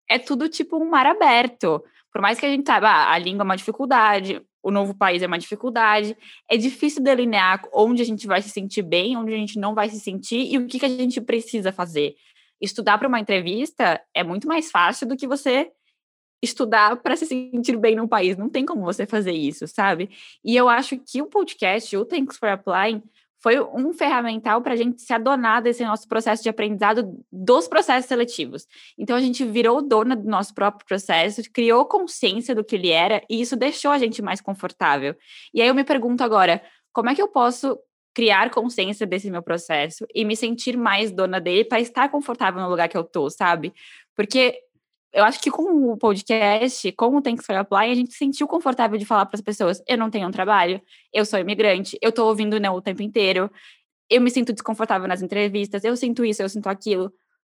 [0.08, 1.84] é tudo tipo um mar aberto.
[2.10, 5.22] Por mais que a gente saiba, ah, a língua é uma dificuldade, o novo país
[5.22, 6.16] é uma dificuldade,
[6.50, 9.90] é difícil delinear onde a gente vai se sentir bem, onde a gente não vai
[9.90, 12.14] se sentir e o que, que a gente precisa fazer.
[12.58, 15.70] Estudar para uma entrevista é muito mais fácil do que você
[16.42, 18.38] estudar para se sentir bem no país.
[18.38, 20.10] Não tem como você fazer isso, sabe?
[20.42, 23.02] E eu acho que o podcast, o Thanks for Applying,
[23.44, 28.08] foi um ferramental para a gente se adonar desse nosso processo de aprendizado dos processos
[28.08, 28.66] seletivos.
[28.96, 33.22] Então a gente virou dona do nosso próprio processo, criou consciência do que ele era
[33.28, 35.14] e isso deixou a gente mais confortável.
[35.52, 37.78] E aí eu me pergunto agora, como é que eu posso
[38.14, 42.70] criar consciência desse meu processo e me sentir mais dona dele para estar confortável no
[42.70, 43.74] lugar que eu tô, sabe?
[44.16, 44.58] Porque
[45.14, 48.48] eu acho que com o podcast, com o Thanks for Apply, a gente se sentiu
[48.48, 52.10] confortável de falar para as pessoas: eu não tenho um trabalho, eu sou imigrante, eu
[52.10, 53.48] estou ouvindo não o tempo inteiro,
[54.10, 57.12] eu me sinto desconfortável nas entrevistas, eu sinto isso, eu sinto aquilo.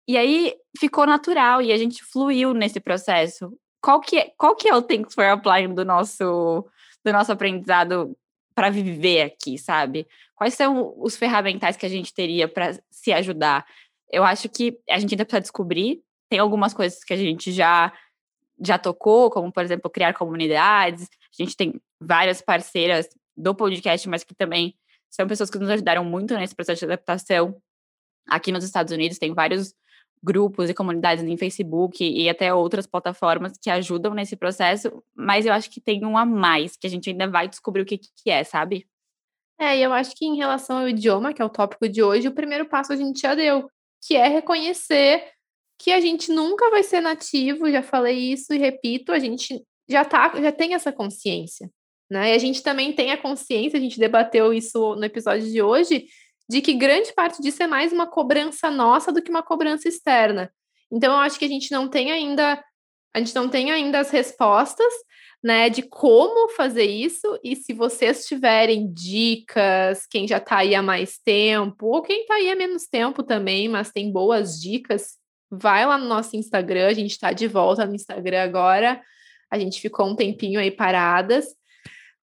[0.08, 3.52] E aí ficou natural e a gente fluiu nesse processo.
[3.82, 6.66] Qual que é, qual que é o Thanks for Applying do nosso,
[7.04, 8.18] do nosso aprendizado
[8.56, 10.08] para viver aqui, sabe?
[10.34, 13.66] Quais são os ferramentais que a gente teria para se ajudar?
[14.10, 17.92] Eu acho que a gente ainda precisa descobrir tem algumas coisas que a gente já
[18.62, 21.08] já tocou, como por exemplo criar comunidades.
[21.40, 24.76] A gente tem várias parceiras do podcast, mas que também
[25.10, 27.56] são pessoas que nos ajudaram muito nesse processo de adaptação.
[28.28, 29.74] Aqui nos Estados Unidos tem vários
[30.22, 35.54] grupos e comunidades em Facebook e até outras plataformas que ajudam nesse processo, mas eu
[35.54, 38.30] acho que tem um a mais que a gente ainda vai descobrir o que, que
[38.30, 38.86] é, sabe?
[39.58, 42.34] É, eu acho que em relação ao idioma, que é o tópico de hoje, o
[42.34, 43.70] primeiro passo a gente já deu,
[44.06, 45.24] que é reconhecer
[45.80, 50.04] que a gente nunca vai ser nativo, já falei isso e repito, a gente já
[50.04, 51.72] tá, já tem essa consciência,
[52.12, 52.32] né?
[52.32, 56.06] E a gente também tem a consciência, a gente debateu isso no episódio de hoje,
[56.50, 60.52] de que grande parte disso é mais uma cobrança nossa do que uma cobrança externa.
[60.92, 62.62] Então eu acho que a gente não tem ainda
[63.14, 64.94] a gente não tem ainda as respostas,
[65.44, 67.40] né, de como fazer isso.
[67.44, 72.36] E se vocês tiverem dicas, quem já está aí há mais tempo, ou quem está
[72.36, 75.18] aí há menos tempo também, mas tem boas dicas,
[75.50, 79.02] vai lá no nosso Instagram, a gente está de volta no Instagram agora.
[79.52, 81.48] A gente ficou um tempinho aí paradas.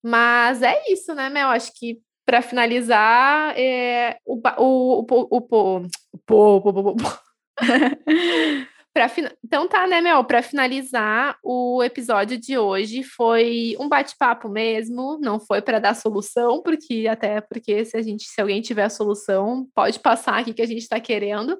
[0.03, 1.49] Mas é isso, né, Mel?
[1.49, 5.87] Acho que para finalizar, é, o, o, o, o,
[6.29, 6.95] o, o,
[9.43, 10.23] Então tá, né, Mel?
[10.23, 16.61] Para finalizar, o episódio de hoje foi um bate-papo mesmo, não foi para dar solução,
[16.61, 20.61] porque até porque se a gente, se alguém tiver a solução, pode passar aqui que
[20.61, 21.57] a gente está querendo.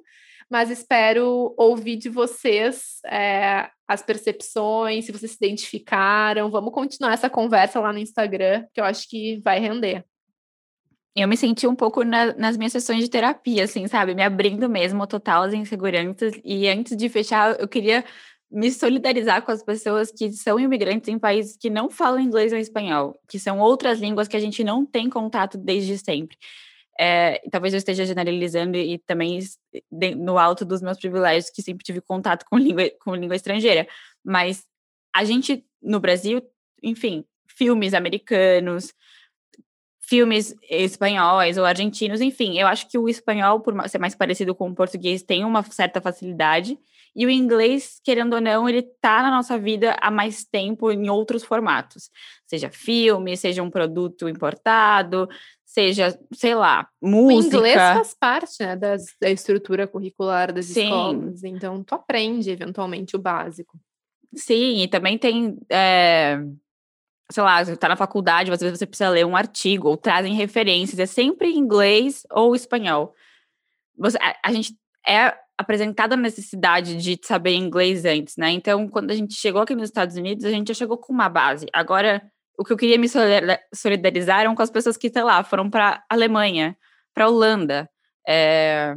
[0.49, 6.49] Mas espero ouvir de vocês é, as percepções, se vocês se identificaram.
[6.49, 10.05] Vamos continuar essa conversa lá no Instagram, que eu acho que vai render
[11.21, 14.13] eu me senti um pouco na, nas minhas sessões de terapia, assim, sabe?
[14.13, 16.33] Me abrindo mesmo total as inseguranças.
[16.43, 18.05] E antes de fechar, eu queria
[18.49, 22.59] me solidarizar com as pessoas que são imigrantes em países que não falam inglês ou
[22.59, 26.37] espanhol, que são outras línguas que a gente não tem contato desde sempre.
[26.99, 29.39] É, talvez eu esteja generalizando e também
[30.17, 33.87] no alto dos meus privilégios, que sempre tive contato com língua, com língua estrangeira.
[34.23, 34.65] Mas
[35.15, 36.41] a gente, no Brasil,
[36.81, 38.93] enfim, filmes americanos,
[39.99, 44.69] filmes espanhóis ou argentinos, enfim, eu acho que o espanhol, por ser mais parecido com
[44.69, 46.77] o português, tem uma certa facilidade,
[47.13, 51.09] e o inglês, querendo ou não, ele tá na nossa vida há mais tempo em
[51.09, 52.11] outros formatos,
[52.45, 55.27] seja filme, seja um produto importado,
[55.77, 57.55] seja, sei lá, música.
[57.55, 60.85] O inglês faz parte, né, das, da estrutura curricular das Sim.
[60.85, 63.79] escolas, então tu aprende eventualmente o básico.
[64.33, 66.39] Sim, e também tem é
[67.29, 70.33] sei lá, você tá na faculdade, às vezes você precisa ler um artigo, ou trazem
[70.33, 73.13] referências, é sempre em inglês ou espanhol.
[73.97, 74.73] Você, a, a gente
[75.05, 78.51] é apresentada a necessidade de saber inglês antes, né?
[78.51, 81.27] Então, quando a gente chegou aqui nos Estados Unidos, a gente já chegou com uma
[81.27, 81.65] base.
[81.73, 82.21] Agora,
[82.57, 83.07] o que eu queria me
[83.73, 86.75] solidarizar eram com as pessoas que, sei lá, foram para Alemanha,
[87.13, 87.89] para Holanda,
[88.27, 88.95] é,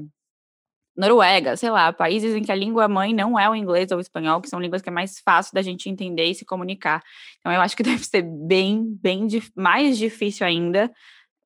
[0.97, 4.01] Noruega, sei lá, países em que a língua mãe não é o inglês ou o
[4.01, 7.03] espanhol, que são línguas que é mais fácil da gente entender e se comunicar.
[7.39, 10.91] Então, eu acho que deve ser bem, bem mais difícil ainda,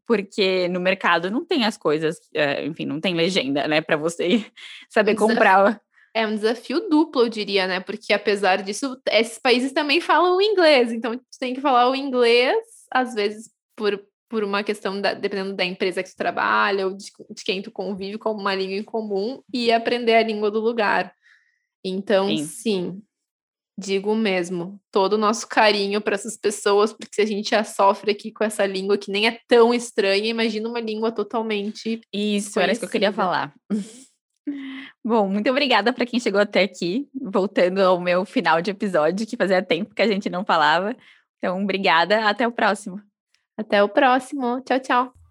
[0.06, 4.44] porque no mercado não tem as coisas, é, enfim, não tem legenda, né, para você
[4.88, 5.80] saber comprar.
[6.14, 7.80] É um desafio duplo, eu diria, né?
[7.80, 12.56] Porque apesar disso, esses países também falam inglês, então você tem que falar o inglês,
[12.90, 17.04] às vezes por por uma questão, da, dependendo da empresa que tu trabalha ou de,
[17.30, 21.14] de, quem tu convive, como uma língua em comum e aprender a língua do lugar.
[21.84, 23.02] Então, sim, sim
[23.76, 28.12] digo mesmo, todo o nosso carinho para essas pessoas, porque se a gente já sofre
[28.12, 32.00] aqui com essa língua que nem é tão estranha, imagina uma língua totalmente.
[32.12, 33.52] Isso, era isso que eu queria falar.
[35.04, 39.36] Bom, muito obrigada para quem chegou até aqui, voltando ao meu final de episódio, que
[39.36, 40.96] fazia tempo que a gente não falava.
[41.38, 43.00] Então, obrigada, até o próximo.
[43.56, 44.60] Até o próximo.
[44.62, 45.23] Tchau, tchau.